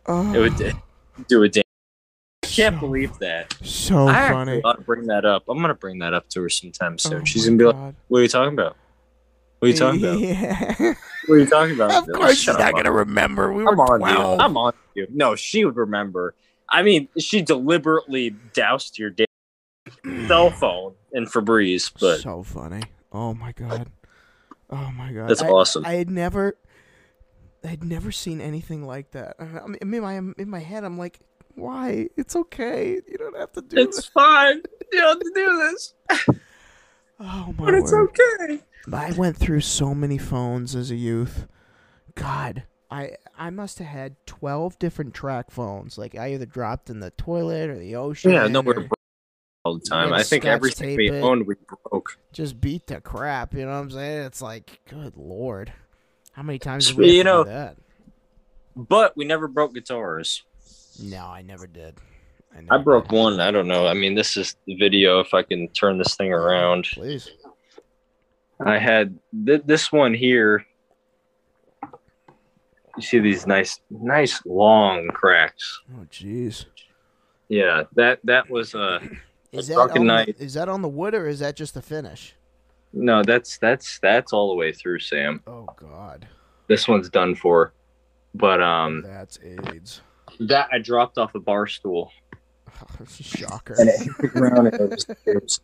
[0.07, 0.75] oh, it would
[1.27, 1.63] do a damn.
[2.43, 3.53] I can't So- believe that.
[3.63, 4.61] so I funny.
[4.63, 5.43] ought to bring that up.
[5.47, 7.21] I'm gonna bring that up to her sometime soon.
[7.21, 8.75] Oh She's gonna be like, "What are you talking about?
[9.59, 10.19] What are you talking about?
[10.19, 10.93] Yeah.
[11.27, 13.53] What are you talking about?" of course, she's not gonna remember.
[13.53, 14.43] We I'm on you.
[14.43, 15.05] I'm on you.
[15.13, 16.33] No, she would remember.
[16.67, 22.81] I mean, she deliberately doused your damn cell phone in Febreze, but so funny.
[23.11, 23.89] Oh my god.
[24.69, 25.29] Oh my god.
[25.29, 25.85] that's I, awesome.
[25.85, 26.57] I had never,
[27.63, 29.35] I had never seen anything like that.
[29.39, 31.19] I mean, in my in my head, I'm like,
[31.55, 32.07] why?
[32.17, 32.99] It's okay.
[33.07, 34.05] You don't have to do it's this.
[34.07, 34.61] fine.
[34.91, 35.93] You don't have to do this,
[37.19, 38.09] Oh my but it's word.
[38.09, 38.59] okay.
[38.91, 41.47] I went through so many phones as a youth.
[42.15, 45.97] God, I I must have had twelve different track phones.
[45.97, 48.31] Like I either dropped in the toilet or the ocean.
[48.31, 48.87] Yeah, no, or- we're
[49.65, 50.13] all the time.
[50.13, 51.21] I think everything we it.
[51.21, 51.55] owned we
[51.89, 52.17] broke.
[52.31, 53.53] Just beat the crap.
[53.53, 54.25] You know what I'm saying?
[54.25, 55.73] It's like, good lord,
[56.33, 57.77] how many times did Sweet, we have you know- that?
[58.77, 60.43] But we never broke guitars.
[61.01, 61.95] No, I never did.
[62.55, 63.15] I never broke did.
[63.17, 63.39] one.
[63.39, 63.87] I don't know.
[63.87, 65.19] I mean, this is the video.
[65.21, 67.29] If I can turn this thing around, Please.
[68.59, 70.65] I had th- this one here.
[72.97, 75.81] You see these nice, nice long cracks.
[75.97, 76.65] Oh, jeez.
[77.47, 78.99] Yeah, that that was uh
[79.59, 80.37] Is that drunken on night.
[80.37, 82.35] The, is that on the wood or is that just the finish?
[82.93, 85.41] no, that's that's that's all the way through, Sam.
[85.47, 86.27] Oh God,
[86.67, 87.73] This one's done for.
[88.33, 90.01] But um, that's AIDS.
[90.41, 92.11] that I dropped off a bar stool.
[93.09, 93.75] Shocker.
[93.77, 95.59] and it hit the ground and it was, it was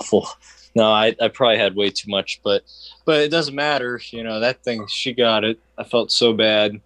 [0.00, 0.28] awful.
[0.74, 2.62] No, I, I probably had way too much, but
[3.04, 4.00] but it doesn't matter.
[4.10, 4.86] You know that thing.
[4.88, 5.58] She got it.
[5.78, 6.80] I felt so bad, and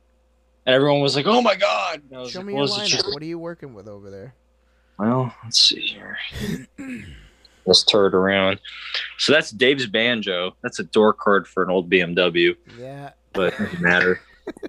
[0.66, 2.86] everyone was like, "Oh my god!" And I was Show like, me your is it
[2.86, 3.14] just-" lineup.
[3.14, 4.34] What are you working with over there?
[4.98, 6.18] Well, let's see here.
[7.66, 8.60] Let's turn it around.
[9.18, 10.56] So that's Dave's banjo.
[10.62, 13.10] That's a door card for an old BMW, Yeah.
[13.34, 14.20] but it doesn't matter.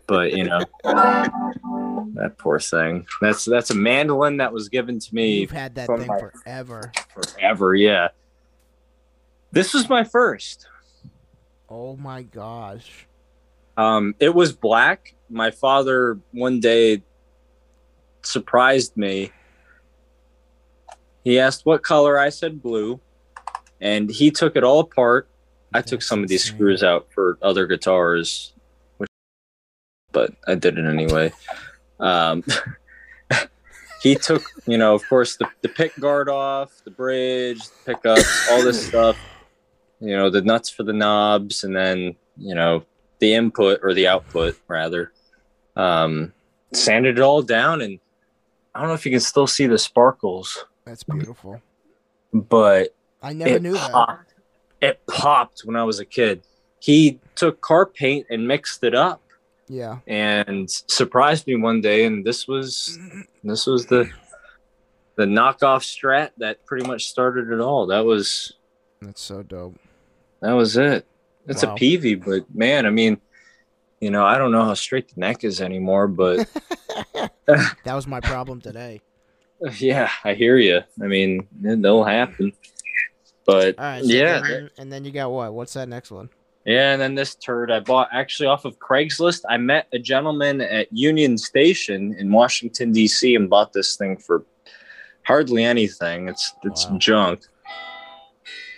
[0.05, 3.07] But you know, that poor thing.
[3.21, 6.91] That's that's a mandolin that was given to me You've had that thing my- forever.
[7.13, 7.73] forever.
[7.73, 8.09] Yeah.
[9.53, 10.67] This was my first.
[11.69, 13.07] Oh my gosh.
[13.77, 15.15] Um, it was black.
[15.29, 17.01] My father one day
[18.23, 19.31] surprised me.
[21.23, 22.17] He asked what color.
[22.17, 22.99] I said blue,
[23.81, 25.29] and he took it all apart.
[25.73, 26.57] I took some of these insane.
[26.57, 28.53] screws out for other guitars,
[28.97, 29.09] which,
[30.11, 31.31] but I did it anyway.
[31.99, 32.43] Um,
[34.01, 38.49] he took, you know, of course, the, the pick guard off, the bridge, the pickups,
[38.49, 39.17] all this stuff.
[39.99, 42.85] You know, the nuts for the knobs, and then you know
[43.19, 45.11] the input or the output rather.
[45.75, 46.33] Um,
[46.73, 47.99] sanded it all down, and
[48.73, 51.61] I don't know if you can still see the sparkles, That's beautiful.
[52.33, 54.19] but I never it knew that.
[54.81, 56.41] It popped when I was a kid.
[56.79, 59.21] He took car paint and mixed it up
[59.67, 59.99] Yeah.
[60.07, 62.97] and surprised me one day and this was
[63.43, 64.09] this was the
[65.15, 67.87] the knockoff strat that pretty much started it all.
[67.87, 68.53] That was
[69.01, 69.75] That's so dope.
[70.41, 71.05] that was it.
[71.47, 71.73] It's Wow.
[71.73, 73.19] a Peavey, but man, I mean,
[73.99, 76.47] you know, I don't know how straight the neck is anymore, but
[77.45, 79.01] That was my problem today.
[79.79, 80.81] yeah, I hear you.
[81.01, 82.53] I mean, it, will happen.
[83.45, 84.03] But All right.
[84.03, 85.53] So yeah, Then, and then you got what?
[85.53, 86.29] What's that next one?
[86.65, 89.41] Yeah, and then this turd I bought actually off of Craigslist.
[89.49, 93.33] I met a gentleman at Union Station in Washington D.C.
[93.33, 94.45] and bought this thing for
[95.23, 96.27] hardly anything.
[96.29, 96.97] It's it's Wow.
[96.97, 97.41] junk.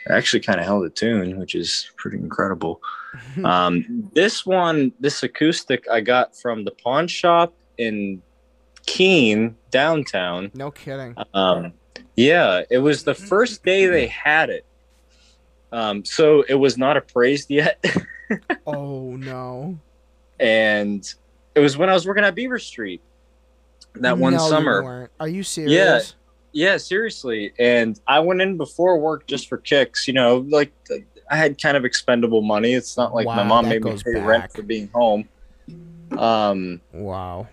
[0.10, 2.82] I actually kind of held a tune, which is pretty incredible.
[3.44, 8.22] Um, this one, this acoustic, I got from the pawn shop in
[8.86, 10.52] Keene downtown.
[10.54, 11.16] no kidding.
[11.34, 11.74] Um,
[12.16, 14.66] yeah, it was the first day they had it.
[15.72, 17.84] Um, so it was not appraised yet.
[18.66, 19.78] Oh no.
[20.40, 21.04] and
[21.54, 23.02] it was when I was working at Beaver Street
[23.96, 24.82] that one No, summer.
[24.82, 25.12] weren't.
[25.20, 25.74] Are you serious?
[25.74, 26.00] Yeah,
[26.72, 27.52] Yeah, seriously.
[27.60, 30.08] And I went in before work just for kicks.
[30.08, 30.72] You know, like
[31.30, 32.74] I had kind of expendable money.
[32.74, 34.26] It's not like my mom made me pay back.
[34.26, 35.28] rent for being home.
[36.18, 37.50] Um, Wow.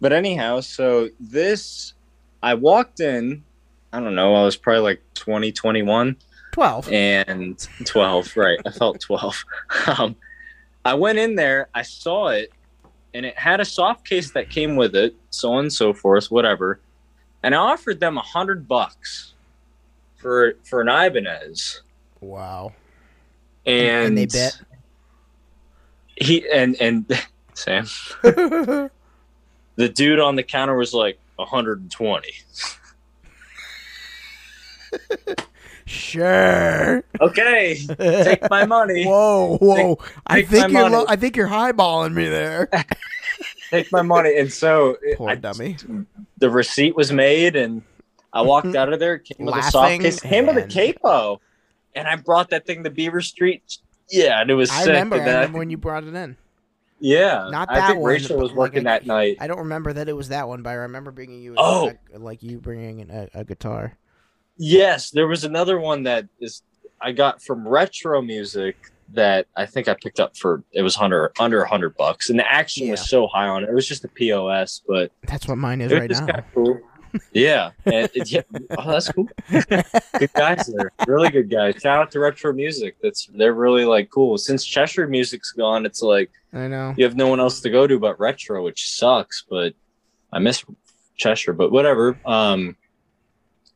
[0.00, 1.94] But anyhow, so this,
[2.42, 3.44] I walked in.
[3.92, 4.34] I don't know.
[4.34, 6.16] I was probably like 20, 21.
[6.52, 6.88] Twelve.
[6.92, 9.44] and 12 right i felt 12
[9.86, 10.16] um,
[10.84, 12.50] i went in there i saw it
[13.14, 16.28] and it had a soft case that came with it so on and so forth
[16.28, 16.80] whatever
[17.44, 19.34] and i offered them a hundred bucks
[20.16, 21.82] for for an ibanez
[22.20, 22.72] Wow.
[23.64, 24.60] and, And they bit?
[26.16, 27.06] he and and
[27.54, 27.86] sam
[29.76, 32.28] the dude on the counter was like 120
[35.86, 37.04] sure.
[37.20, 39.98] okay take my money Whoa, whoa!
[40.26, 40.90] I take think you're.
[40.90, 42.68] Lo- I think you're highballing me there.
[43.70, 45.76] take my money and so Poor I, dummy.
[46.38, 47.82] the receipt was made and
[48.32, 48.76] I walked mm-hmm.
[48.76, 51.40] out of there, came with a soft case, came with a capo,
[51.94, 53.78] and I brought that thing to Beaver Street.
[54.08, 54.88] Yeah, and it was I sick.
[54.88, 55.16] remember.
[55.16, 56.36] And I remember when you brought it in.
[57.00, 59.38] Yeah, Not that I think one, Rachel was working a- that night.
[59.40, 61.54] I don't remember that it was that one, but I remember bringing you.
[61.56, 61.92] Oh.
[62.14, 63.96] a, like you bringing a, a guitar.
[64.56, 66.62] Yes, there was another one that is
[67.00, 68.76] I got from Retro Music
[69.12, 72.38] that I think I picked up for it was under under a hundred bucks, and
[72.38, 73.70] the action was so high on it.
[73.70, 76.44] It was just a POS, but That's what mine is right now.
[76.54, 76.78] cool.
[77.32, 78.42] Yeah, and it, yeah,
[78.78, 79.28] oh, that's cool.
[79.50, 81.74] good guys there, really good guys.
[81.80, 82.96] Shout out to Retro Music.
[83.02, 84.38] That's they're really like cool.
[84.38, 86.94] Since Cheshire Music's gone, it's like I know.
[86.96, 89.44] you have no one else to go to but Retro, which sucks.
[89.48, 89.74] But
[90.32, 90.64] I miss
[91.16, 91.52] Cheshire.
[91.52, 92.18] But whatever.
[92.24, 92.76] Um,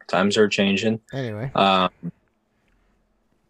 [0.07, 1.01] times are changing.
[1.12, 1.91] Anyway, Um,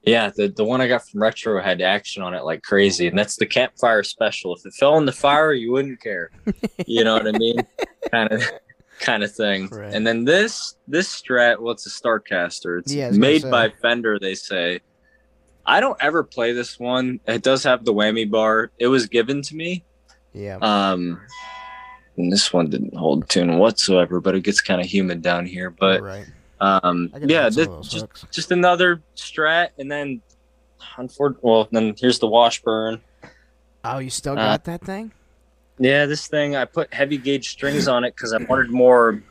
[0.05, 3.19] yeah, the the one I got from Retro had action on it like crazy, and
[3.19, 4.55] that's the campfire special.
[4.55, 6.31] If it fell in the fire, you wouldn't care.
[6.87, 7.57] You know what I mean?
[8.11, 8.43] kind of,
[9.05, 9.69] kind of thing.
[9.69, 9.93] Right.
[9.93, 12.81] And then this this Strat, well, it's a Starcaster.
[12.81, 14.19] It's Yeah, I was gonna made by Fender.
[14.19, 14.81] They say.
[15.67, 17.21] I don't ever play this one.
[17.27, 18.71] It does have the whammy bar.
[18.79, 19.83] It was given to me.
[20.35, 20.59] yeah.
[20.61, 21.19] Um,
[22.17, 25.71] and this one didn't hold tune whatsoever, but it gets kind of humid down here.
[25.71, 26.27] But right.
[26.61, 28.27] um, yeah, this, just hooks.
[28.31, 30.23] just another strat, and then
[30.97, 33.01] unfor- well, then here's the Washburn.
[33.85, 35.13] Oh, you still uh, got that thing?
[35.79, 39.23] Yeah, this thing I put heavy gauge strings on it because I wanted more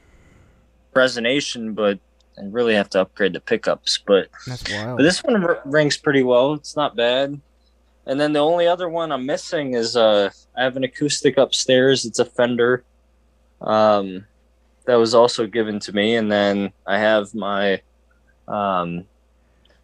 [0.94, 2.00] resonation, but
[2.38, 4.00] I really have to upgrade the pickups.
[4.06, 4.98] But, That's wild.
[4.98, 6.54] but this one r- rings pretty well.
[6.54, 7.40] It's not bad.
[8.06, 12.06] And then the only other one I'm missing is uh, I have an acoustic upstairs.
[12.06, 12.84] It's a Fender.
[13.62, 14.26] Um,
[14.86, 17.82] that was also given to me, and then I have my,
[18.50, 19.06] um,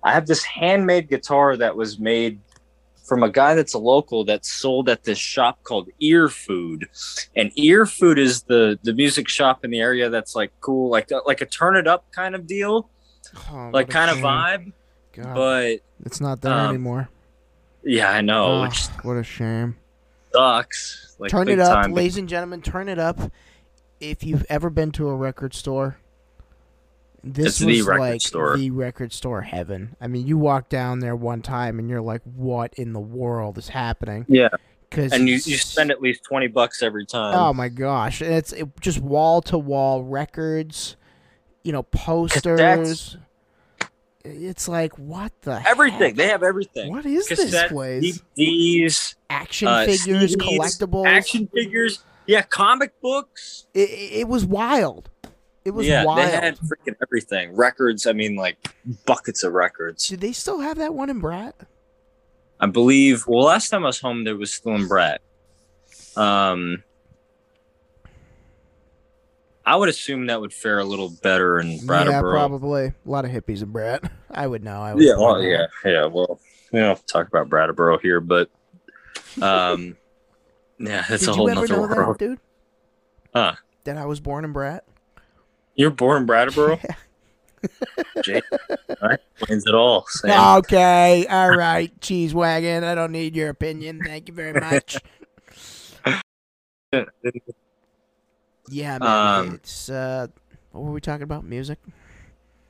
[0.04, 2.42] I have this handmade guitar that was made
[3.10, 6.88] from a guy that's a local that's sold at this shop called Ear Food,
[7.36, 11.10] and Ear Food is the the music shop in the area that's like cool, like
[11.26, 12.90] like a turn it up kind of deal,
[13.52, 14.72] Oh, like kind of vibe.
[15.14, 17.10] God, But it's not there um, anymore.
[17.84, 19.76] yeah, I know, Oh, which what a shame.
[20.32, 21.16] sucks.
[21.20, 21.94] Like turn it up, time.
[21.94, 22.62] ladies and gentlemen.
[22.62, 23.20] Turn it up.
[24.00, 25.98] If you've ever been to a record store,
[27.24, 28.58] this It's was record like store.
[28.58, 29.96] the record store heaven.
[30.00, 33.58] I mean, you walk down there one time and you're like, "What in the world
[33.58, 34.50] is happening?" Yeah,
[34.90, 37.36] Because and you, you spend at least twenty bucks every time.
[37.36, 38.22] Oh my gosh!
[38.22, 40.96] And it's it, just wall to wall records,
[41.64, 43.18] you know, posters.
[44.26, 46.16] It's like what the everything heck?
[46.16, 46.92] they have everything.
[46.92, 48.22] What is this place?
[48.38, 51.06] DVDs, Action uh, figures, CDs, collectibles.
[51.08, 52.04] action figures.
[52.28, 53.66] Yeah, comic books.
[53.74, 55.10] It, it was wild.
[55.66, 56.20] It was yeah, wild.
[56.20, 57.56] they had freaking everything.
[57.56, 58.08] Records.
[58.08, 58.58] I mean, like
[59.06, 60.08] buckets of records.
[60.08, 61.56] Do they still have that one in Brat?
[62.60, 63.26] I believe.
[63.28, 65.22] Well, last time I was home, there was still in Brett.
[66.16, 66.84] Um,
[69.66, 72.32] I would assume that would fare a little better in Brattleboro.
[72.34, 72.86] Yeah, probably.
[72.86, 74.12] A lot of hippies in Brat.
[74.32, 74.82] I would know.
[74.82, 76.06] I was Yeah, well, yeah, yeah.
[76.06, 76.40] Well,
[76.72, 78.50] we don't have to talk about Brattleboro here, but
[79.42, 79.96] um,
[80.80, 82.18] yeah, it's Did a whole know world.
[82.20, 82.40] that, dude?
[83.34, 83.54] Huh.
[83.84, 84.84] That I was born in Brat?
[85.80, 86.78] You're born Brattleboro.
[88.26, 90.06] That explains it all.
[90.08, 90.58] Sam.
[90.60, 92.84] Okay, all right, cheese wagon.
[92.86, 94.02] I don't need your opinion.
[94.04, 94.98] Thank you very much.
[98.72, 99.48] Yeah, man.
[99.48, 100.28] Um, it's uh,
[100.72, 101.44] what were we talking about?
[101.44, 101.80] Music.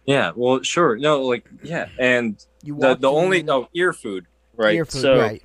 [0.05, 0.97] Yeah, well, sure.
[0.97, 4.75] No, like, yeah, and You the the only no ear food, right?
[4.75, 5.43] ear food, so right?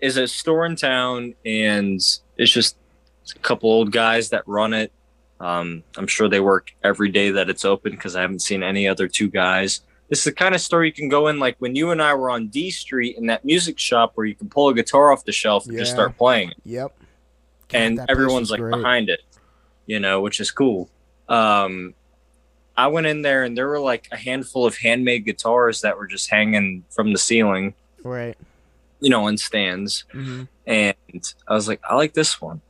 [0.00, 2.00] is a store in town, and
[2.38, 2.76] it's just
[3.34, 4.92] a couple old guys that run it.
[5.40, 8.88] Um, I'm sure they work every day that it's open because I haven't seen any
[8.88, 9.80] other two guys.
[10.08, 12.14] This is the kind of store you can go in, like when you and I
[12.14, 15.24] were on D Street in that music shop where you can pull a guitar off
[15.24, 16.52] the shelf and just start playing.
[16.64, 16.96] Yep.
[17.74, 18.70] And everyone's like great.
[18.76, 19.20] behind it,
[19.86, 20.88] you know, which is cool.
[21.28, 21.94] Um,
[22.76, 26.06] I went in there and there were like a handful of handmade guitars that were
[26.06, 27.74] just hanging from the ceiling,
[28.04, 28.36] Right.
[29.00, 30.04] you know, in stands.
[30.12, 30.94] hmm And
[31.48, 32.60] I was like, I like this one.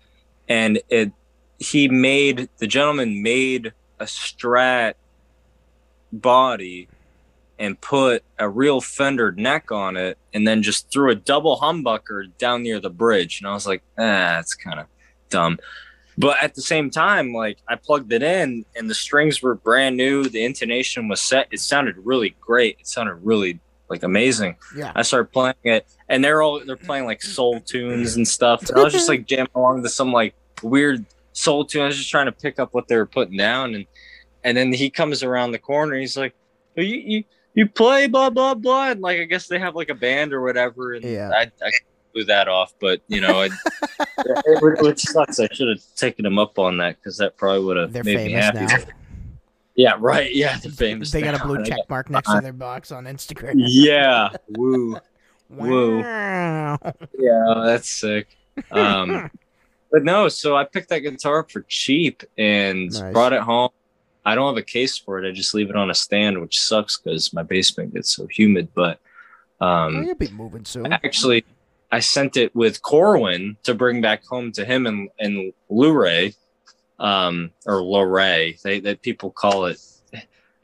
[0.48, 1.12] And it,
[1.58, 4.94] he made, the gentleman made a strat
[6.12, 6.88] body
[7.58, 12.30] and put a real Fender neck on it and then just threw a double humbucker
[12.38, 13.40] down near the bridge.
[13.40, 14.86] And I was like, ah, that's kind of
[15.30, 15.58] dumb.
[16.18, 19.96] But at the same time, like I plugged it in and the strings were brand
[19.96, 20.24] new.
[20.24, 21.48] The intonation was set.
[21.50, 22.78] It sounded really great.
[22.80, 24.56] It sounded really like amazing.
[24.74, 24.92] Yeah.
[24.94, 28.68] I started playing it and they're all they're playing like soul tunes and stuff.
[28.68, 31.04] And I was just like jamming along to some like weird
[31.36, 31.82] soul to.
[31.82, 33.86] I was just trying to pick up what they were putting down and
[34.44, 36.34] and then he comes around the corner he's like,
[36.78, 39.88] "Oh, you you you play blah blah blah and like I guess they have like
[39.90, 41.30] a band or whatever and Yeah.
[41.30, 41.70] I, I
[42.12, 43.52] blew that off but you know it,
[44.18, 47.76] it, which sucks I should have taken him up on that because that probably would
[47.76, 48.78] have made me happy now.
[49.74, 52.90] yeah right yeah they're famous They got a blue check mark next to their box
[52.92, 53.54] on Instagram.
[53.56, 54.96] yeah woo
[55.48, 56.00] Woo.
[56.02, 56.78] Wow.
[57.18, 58.36] yeah that's sick
[58.70, 59.30] um
[59.90, 63.12] but no so I picked that guitar up for cheap and Nice.
[63.12, 63.70] brought it home
[64.24, 66.60] I don't have a case for it I just leave it on a stand which
[66.60, 68.98] sucks because my basement gets so humid but
[69.60, 70.92] um Oh, you'll be moving soon.
[70.92, 71.44] actually
[71.92, 76.34] I sent it with Corwin to bring back home to him and and Luray,
[76.98, 78.60] um, or Luray.
[78.64, 79.78] They that people call it.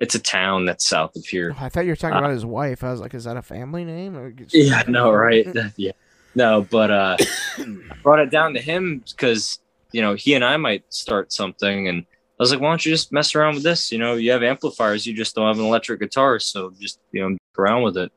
[0.01, 1.55] It's a town that's south of here.
[1.57, 2.83] Oh, I thought you were talking Uh, about his wife.
[2.83, 4.17] I was like, is that a family name?
[4.17, 5.47] Or Yeah, no, right?
[5.77, 5.93] yeah,
[6.35, 7.17] no, but uh,
[7.59, 9.59] I brought it down to him because
[9.93, 12.93] you know he and I might start something, and I was like, why don't you
[12.93, 13.93] just mess around with this?
[13.93, 17.29] You know, you have amplifiers, you just don't have an electric guitar, so just you
[17.29, 18.11] know, around with it.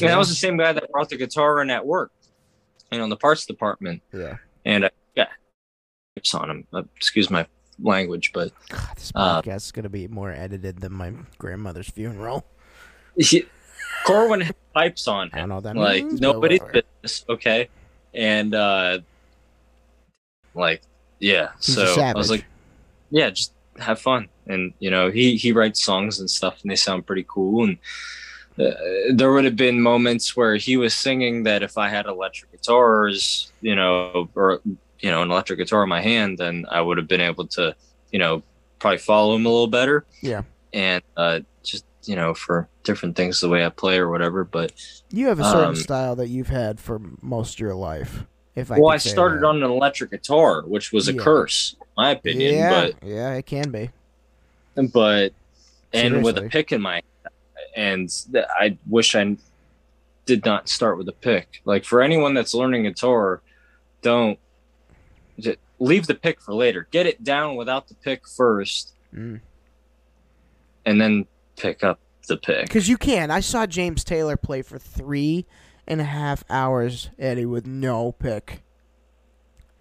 [0.00, 2.12] And that was the same guy that brought the guitar in at work,
[2.90, 4.02] you know, in the parts department.
[4.12, 4.36] Yeah.
[4.64, 5.28] And uh, yeah,
[6.16, 6.66] tips on him.
[6.72, 7.46] Uh, excuse my
[7.80, 12.46] language, but God, this Uh, podcast is gonna be more edited than my grandmother's funeral.
[14.04, 15.48] Corwin had pipes on I him.
[15.48, 16.20] don't know what that like means.
[16.20, 17.68] nobody's business, okay?
[18.14, 19.00] And uh
[20.54, 20.82] like
[21.20, 22.44] yeah, He's so I was like,
[23.10, 24.28] yeah, just have fun.
[24.46, 27.64] And you know, he he writes songs and stuff, and they sound pretty cool.
[27.64, 27.78] And
[28.58, 28.74] uh,
[29.12, 33.52] there would have been moments where he was singing that if I had electric guitars,
[33.60, 34.60] you know, or
[35.00, 37.74] you know, an electric guitar in my hand, then I would have been able to,
[38.10, 38.42] you know,
[38.78, 40.04] probably follow him a little better.
[40.22, 40.42] Yeah.
[40.72, 41.40] And uh,
[42.04, 44.44] you know, for different things, the way I play or whatever.
[44.44, 44.72] But
[45.10, 48.24] You have a certain um, style that you've had for most of your life.
[48.54, 49.46] If I well, I started that.
[49.46, 51.22] on an electric guitar, which was a Yeah.
[51.22, 52.54] curse, in my opinion.
[52.54, 53.90] Yeah, yeah, it can be.
[54.74, 55.32] But but
[55.92, 57.02] and with a pick in my
[57.76, 58.10] and
[58.58, 59.36] I wish I
[60.26, 61.62] did not start with a pick.
[61.64, 63.40] Like for anyone that's learning guitar,
[64.02, 64.38] don't
[65.78, 66.88] leave the pick for later.
[66.90, 69.40] Get it down without the pick first, Mm.
[70.84, 71.26] and then
[71.58, 72.66] pick up the pick.
[72.66, 73.30] Because you can.
[73.30, 75.46] I saw James Taylor play for three
[75.86, 78.62] and a half hours, Eddie, with no pick.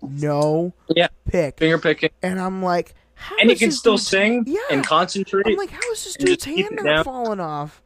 [0.02, 1.08] No Yeah.
[1.30, 1.58] pick.
[1.60, 4.60] Finger picking, And I'm like, how and you is can still sing Yeah.
[4.72, 5.46] and concentrate.
[5.48, 7.82] I'm like, how is this dude's hand not falling off?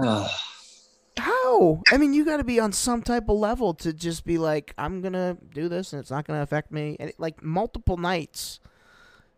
[1.16, 1.80] How?
[1.92, 4.74] I mean, you got to be on some type of level to just be like,
[4.76, 6.96] I'm gonna do this, and it's not gonna affect me.
[6.98, 8.58] And it, like multiple nights,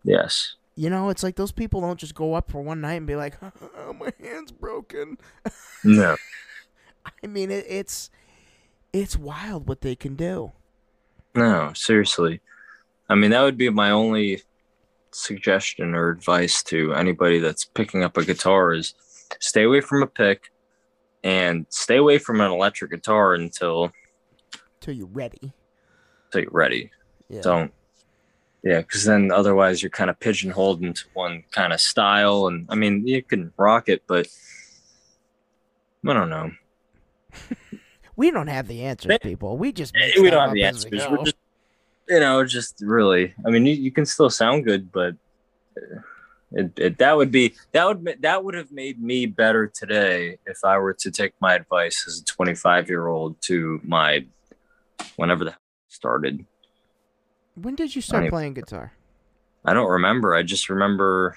[0.02, 0.54] yes.
[0.76, 3.16] You know, it's like those people don't just go up for one night and be
[3.16, 5.18] like, oh, my hand's broken.
[5.82, 6.16] No.
[7.24, 8.10] I mean, it, it's
[8.92, 10.52] it's wild what they can do.
[11.34, 12.40] No, seriously.
[13.08, 14.42] I mean, that would be my only
[15.12, 18.94] suggestion or advice to anybody that's picking up a guitar is
[19.40, 20.50] stay away from a pick
[21.24, 23.92] and stay away from an electric guitar until,
[24.80, 25.52] Till you're ready.
[26.26, 26.90] until you're ready.
[27.28, 27.42] Yeah.
[27.42, 27.72] Don't.
[28.66, 32.48] Yeah, because then otherwise you're kind of pigeonholed into one kind of style.
[32.48, 34.26] And I mean, you can rock it, but
[36.04, 36.50] I don't know.
[38.18, 39.58] We don't have the answers, people.
[39.58, 41.10] We just make we don't have the as we answers.
[41.10, 41.36] We're just,
[42.08, 43.34] you know, just really.
[43.46, 45.16] I mean, you, you can still sound good, but
[45.76, 45.98] uh,
[46.52, 50.64] it, it that would be that would that would have made me better today if
[50.64, 54.24] I were to take my advice as a 25 year old to my
[55.16, 56.46] whenever the hell started.
[57.56, 58.30] When did you start Funny.
[58.30, 58.92] playing guitar?
[59.64, 60.34] I don't remember.
[60.34, 61.36] I just remember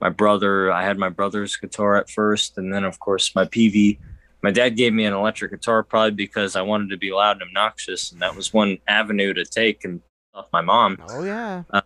[0.00, 0.72] my brother.
[0.72, 3.98] I had my brother's guitar at first, and then of course my Peavey.
[4.42, 7.48] My dad gave me an electric guitar probably because I wanted to be loud and
[7.48, 10.00] obnoxious, and that was one avenue to take and
[10.34, 10.98] off my mom.
[11.08, 11.62] Oh yeah.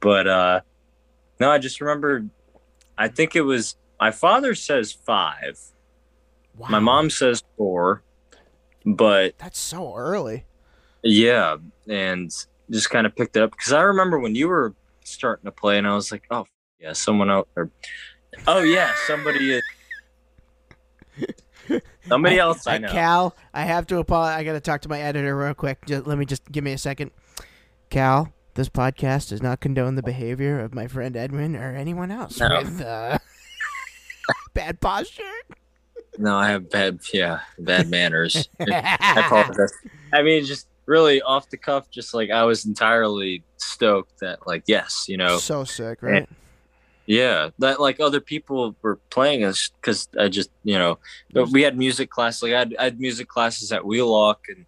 [0.00, 0.60] But uh
[1.38, 2.24] no, I just remember.
[2.98, 5.60] I think it was my father says five.
[6.56, 6.68] Wow.
[6.68, 8.02] My mom says four,
[8.84, 10.44] but That's so early.
[11.02, 11.56] Yeah,
[11.88, 12.30] and
[12.70, 14.74] just kind of picked it up because I remember when you were
[15.04, 16.46] starting to play, and I was like, "Oh,
[16.80, 17.70] yeah, someone out there."
[18.46, 19.62] Oh yeah, somebody is.
[22.08, 22.88] Somebody else I Uh, know.
[22.88, 24.40] Cal, I have to apologize.
[24.40, 25.84] I got to talk to my editor real quick.
[25.86, 27.12] Just, let me just give me a second.
[27.90, 32.40] Cal, this podcast does not condone the behavior of my friend Edwin or anyone else
[32.40, 32.58] No.
[32.58, 33.18] with uh,
[34.54, 35.22] bad posture.
[36.18, 38.48] No, I have bad, yeah, bad manners.
[38.60, 39.72] I apologize.
[40.12, 44.64] I mean, just really off the cuff, just like I was entirely stoked that, like,
[44.66, 46.28] yes, you know, so sick, right?
[47.06, 50.98] Yeah, that like other people were playing us because I just you know
[51.32, 54.66] but we had music class like I had, I had music classes at Wheelock and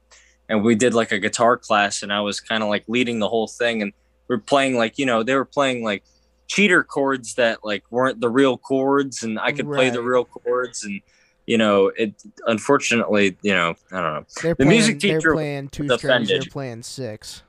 [0.49, 3.29] and we did like a guitar class and I was kind of like leading the
[3.29, 3.93] whole thing and
[4.29, 6.03] we're playing like you know they were playing like
[6.49, 10.83] cheater chords that like weren't the real chords and I could play the real chords
[10.85, 11.01] and
[11.47, 12.15] you know it
[12.47, 16.31] unfortunately you know I don't know They're the playing, music they're teacher playing two strings.
[16.31, 17.43] You're playing six.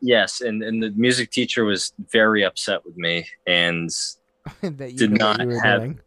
[0.00, 3.88] yes and and the music teacher was very upset with me and
[4.62, 6.00] that you Did not have- doing.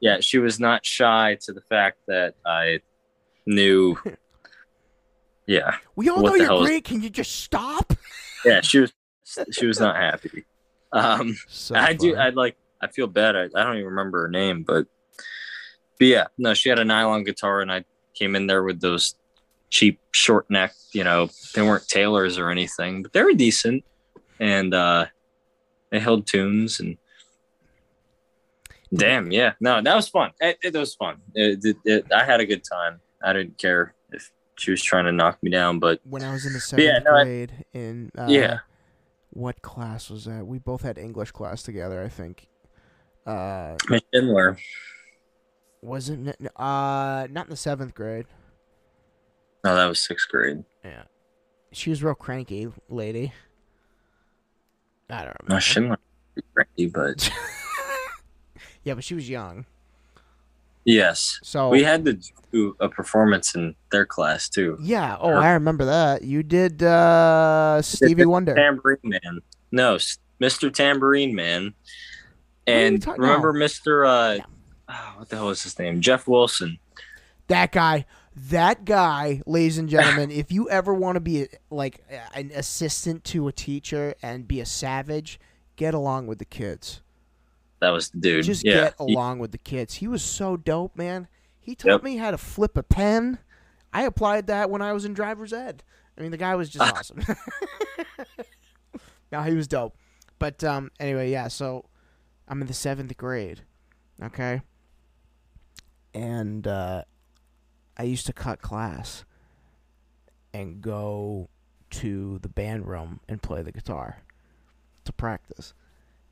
[0.00, 2.80] yeah, she was not shy to the fact that I
[3.46, 3.96] knew.
[5.46, 6.84] Yeah, We all know you're is- great.
[6.84, 7.94] Can you just stop?
[8.44, 8.92] yeah, she was.
[9.50, 10.44] She was not happy.
[10.92, 12.16] Um, So I do.
[12.16, 12.56] I like.
[12.82, 13.34] I feel bad.
[13.34, 14.86] I, I don't even remember her name, but,
[15.98, 17.84] but yeah, no, she had a nylon guitar, and I
[18.14, 19.14] came in there with those
[19.70, 20.74] cheap short neck.
[20.92, 23.84] You know, they weren't Taylors or anything, but they were decent,
[24.40, 25.06] and uh,
[25.90, 26.96] they held tunes and.
[28.94, 30.30] Damn, yeah, no, that was fun.
[30.40, 31.18] It, it was fun.
[31.34, 33.00] It, it, I had a good time.
[33.22, 36.46] I didn't care if she was trying to knock me down, but when I was
[36.46, 38.60] in the seventh Yeah, no, I- grade in uh, Yeah.
[39.28, 40.46] what class was that?
[40.46, 42.48] We both had English class together, I think.
[43.26, 44.56] Uh, Miss Schindler.
[45.82, 46.38] Wasn't it?
[46.56, 48.26] Uh, not in the seventh grade.
[49.64, 50.64] No, that was sixth grade.
[50.84, 51.02] Yeah,
[51.72, 53.32] she was real cranky, lady.
[55.10, 55.32] I don't know.
[55.32, 55.60] No, remember.
[55.60, 55.98] Schindler.
[56.36, 57.30] was Cranky, but
[58.84, 59.64] yeah, but she was young,
[60.84, 62.18] yes, so we had to
[62.52, 64.78] do a performance in their class too.
[64.80, 65.16] yeah.
[65.20, 66.22] Oh, I remember that.
[66.22, 68.54] You did uh, Stevie Wonder.
[68.54, 69.40] Tambourine Man.
[69.72, 69.96] No,
[70.40, 70.72] Mr.
[70.72, 71.74] Tambourine Man.
[72.66, 73.52] And remember.
[73.54, 74.06] Mr.
[74.06, 74.44] Uh, No.
[74.88, 76.00] Oh, what the hell is his name?
[76.00, 76.78] Jeff Wilson.
[77.48, 78.04] That guy,
[78.36, 82.04] that guy, ladies and gentlemen, if you ever want to be a, like
[82.34, 85.40] an assistant to a teacher and be a savage,
[85.76, 87.00] get along with the kids.
[87.80, 88.44] That was the dude.
[88.44, 88.74] Just yeah.
[88.74, 89.94] get along with the kids.
[89.94, 91.28] He was so dope, man.
[91.58, 92.02] He taught Yep.
[92.02, 93.38] me how to flip a pen.
[93.92, 95.82] I applied that when I was in driver's ed.
[96.16, 97.20] I mean, the guy was just awesome.
[99.32, 99.96] no, he was dope.
[100.38, 101.48] But um, anyway, yeah.
[101.48, 101.86] So
[102.46, 103.62] I'm in the seventh grade,
[104.22, 104.62] okay,
[106.14, 107.02] and uh,
[107.96, 109.24] I used to cut class
[110.52, 111.48] and go
[111.90, 114.22] to the band room and play the guitar
[115.04, 115.74] to practice.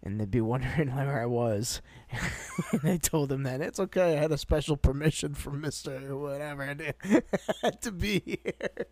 [0.03, 1.81] And they'd be wondering where I was.
[2.73, 4.17] and I told them that it's okay.
[4.17, 6.75] I had a special permission from Mister whatever
[7.81, 8.87] to be here.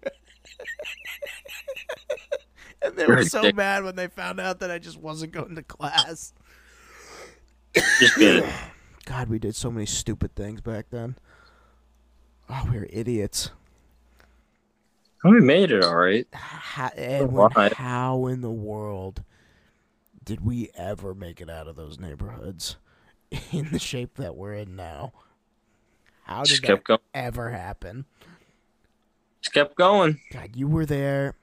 [2.83, 3.55] and they were You're so dick.
[3.55, 6.33] mad when they found out that I just wasn't going to class.
[7.75, 8.45] Just it.
[9.05, 11.17] God, we did so many stupid things back then.
[12.49, 13.51] Oh, we were idiots.
[15.23, 16.27] We made it all right.
[16.33, 19.23] How, Edwin, how in the world
[20.23, 22.77] did we ever make it out of those neighborhoods
[23.53, 25.13] in the shape that we're in now?
[26.25, 27.01] How did Just that going.
[27.15, 28.05] ever happen?
[29.41, 30.21] Just kept going.
[30.33, 31.35] God, you were there.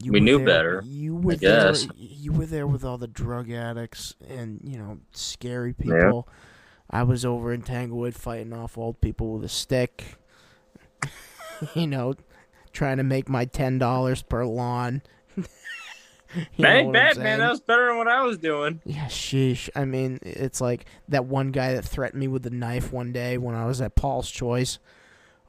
[0.00, 1.66] You We were knew there- better, You were I there.
[1.72, 1.88] guess.
[1.96, 6.28] You were there with all the drug addicts and you know scary people.
[6.90, 10.16] I was over in Tanglewood fighting off old people with a stick.
[11.74, 12.14] you know,
[12.72, 15.02] trying to make my ten dollars per lawn.
[16.34, 17.38] You know Ain't what I'm bad, man.
[17.38, 18.82] That was better than what I was doing.
[18.84, 19.70] Yeah, sheesh.
[19.74, 23.38] I mean, it's like that one guy that threatened me with a knife one day
[23.38, 24.78] when I was at Paul's Choice.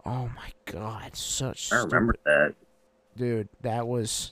[0.06, 2.56] Oh my god, such I remember that.
[3.18, 4.32] dude that was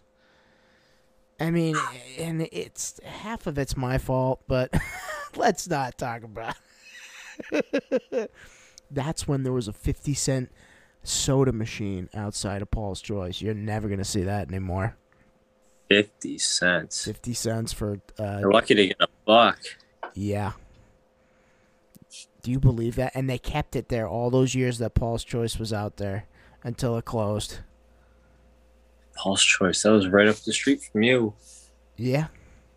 [1.39, 1.75] i mean
[2.17, 4.73] and it's half of it's my fault but
[5.35, 6.55] let's not talk about it.
[8.91, 10.51] that's when there was a 50 cent
[11.03, 14.95] soda machine outside of paul's choice you're never gonna see that anymore
[15.89, 17.05] 50 cents.
[17.05, 19.57] 50 cents for uh You're lucky to get a buck.
[20.13, 20.53] yeah
[22.41, 25.57] do you believe that and they kept it there all those years that paul's choice
[25.57, 26.25] was out there
[26.63, 27.59] until it closed
[29.17, 29.81] Paul's Choice.
[29.81, 31.33] That was right up the street from you.
[31.95, 32.27] Yeah.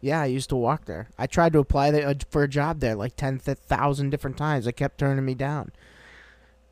[0.00, 1.10] Yeah, I used to walk there.
[1.18, 4.64] I tried to apply there, uh, for a job there like 10,000 different times.
[4.64, 5.72] They kept turning me down.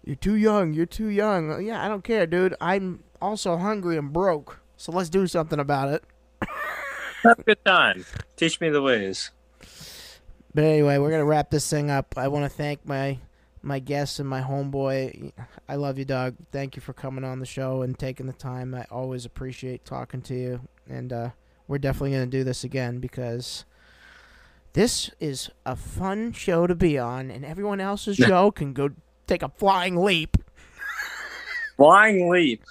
[0.05, 0.73] You're too young.
[0.73, 1.53] You're too young.
[1.53, 2.55] Uh, Yeah, I don't care, dude.
[2.61, 4.61] I'm also hungry and broke.
[4.77, 6.05] So let's do something about it.
[7.25, 8.07] Have a good time.
[8.37, 9.33] Teach me the ways.
[10.55, 12.15] But anyway, we're going to wrap this thing up.
[12.17, 13.19] I want to thank my
[13.61, 15.33] my guests and my homeboy.
[15.69, 16.37] I love you, dog.
[16.53, 18.73] Thank you for coming on the show and taking the time.
[18.75, 20.61] I always appreciate talking to you.
[20.89, 21.31] And uh,
[21.69, 23.65] we're definitely going to do this again because
[24.73, 28.91] this is a fun show to be on, and everyone else's show can go
[29.27, 30.37] take a flying leap.
[31.77, 32.65] Flying leap.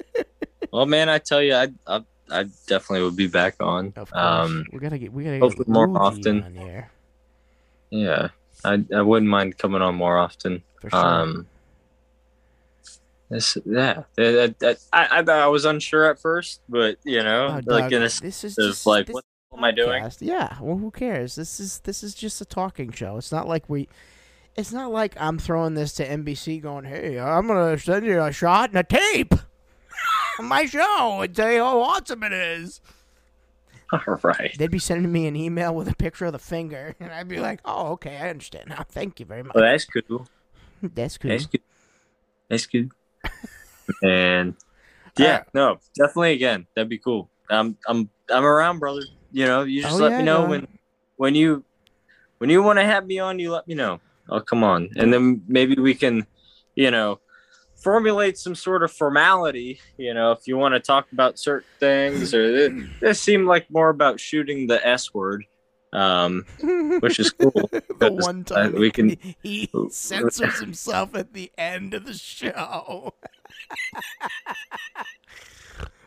[0.72, 3.92] well, man, I tell you, I, I, I definitely would be back on.
[3.94, 6.42] Of course, Um, we gotta get we gotta hopefully get more often.
[6.42, 6.90] on here
[7.92, 8.28] yeah,
[8.64, 10.62] I, I wouldn't mind coming on more often.
[10.80, 10.98] for sure.
[10.98, 11.46] Um,
[13.32, 14.54] this, yeah, I,
[14.92, 18.44] I, I was unsure at first, but you know, Oh, like dog, in a this
[18.44, 20.10] is just, like, this what the hell am I doing?
[20.20, 21.34] Yeah, well, who cares?
[21.34, 23.16] This is this is just a talking show.
[23.16, 23.88] It's not like we.
[24.54, 28.32] It's not like I'm throwing this to NBC, going, "Hey, I'm gonna send you a
[28.32, 29.34] shot and a tape,
[30.38, 32.80] my show, and tell you how awesome it is."
[33.92, 34.54] All right.
[34.58, 37.40] They'd be sending me an email with a picture of the finger, and I'd be
[37.40, 38.84] like, "Oh, okay, I understand now.
[38.88, 39.54] Thank you very much.
[39.54, 40.26] Well, that's cool.
[40.82, 41.60] That's cool." That's cool.
[42.50, 42.90] That's good.
[44.02, 44.54] And
[45.18, 45.46] yeah, Alright.
[45.54, 47.30] no, definitely again, that'd be cool.
[47.50, 49.02] I'm I'm I'm around, brother.
[49.30, 50.50] You know, you just Oh, let yeah, me know dog.
[50.50, 50.66] when
[51.16, 51.64] when you
[52.38, 54.00] when you want to have me on, you let me know.
[54.30, 54.88] I'll come on.
[54.96, 56.26] And then maybe we can,
[56.74, 57.20] you know,
[57.82, 62.32] formulate some sort of formality, you know, if you want to talk about certain things
[62.32, 65.44] or this, this seemed like more about shooting the S word.
[65.92, 66.46] Um,
[67.00, 67.52] which is cool.
[67.98, 72.14] the one uh, time we can- he, he censors himself at the end of the
[72.14, 73.14] show.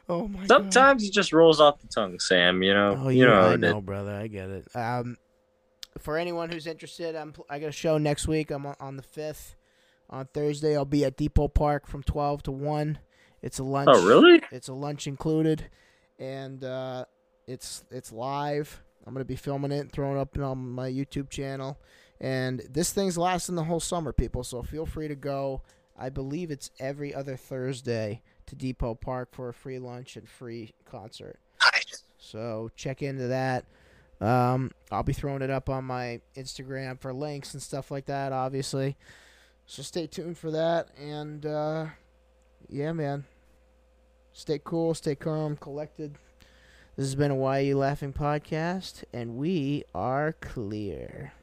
[0.07, 0.47] Oh my god.
[0.47, 2.61] Sometimes it just rolls off the tongue, Sam.
[2.61, 3.05] You know.
[3.05, 3.41] Oh, you know.
[3.41, 4.13] I it know, brother.
[4.13, 4.67] I get it.
[4.75, 5.17] Um,
[5.97, 8.51] for anyone who's interested, I'm I got a show next week.
[8.51, 9.55] I'm on, on the fifth.
[10.09, 12.99] On Thursday, I'll be at Depot Park from twelve to one.
[13.41, 13.89] It's a lunch.
[13.91, 14.41] Oh, really?
[14.51, 15.69] It's a lunch included,
[16.19, 17.05] and uh,
[17.47, 18.83] it's it's live.
[19.05, 21.77] I'm gonna be filming it and throwing it up on my YouTube channel.
[22.19, 24.43] And this thing's lasting the whole summer, people.
[24.43, 25.61] So feel free to go.
[25.97, 30.73] I believe it's every other Thursday to Depot Park for a free lunch and free
[30.85, 31.39] concert.
[32.17, 33.65] So check into that.
[34.21, 38.31] Um, I'll be throwing it up on my Instagram for links and stuff like that,
[38.31, 38.95] obviously.
[39.65, 40.89] So stay tuned for that.
[40.99, 41.87] And uh,
[42.69, 43.25] yeah, man.
[44.33, 46.17] Stay cool, stay calm, collected.
[46.97, 51.33] This has been a Why Are You Laughing podcast, and we are clear.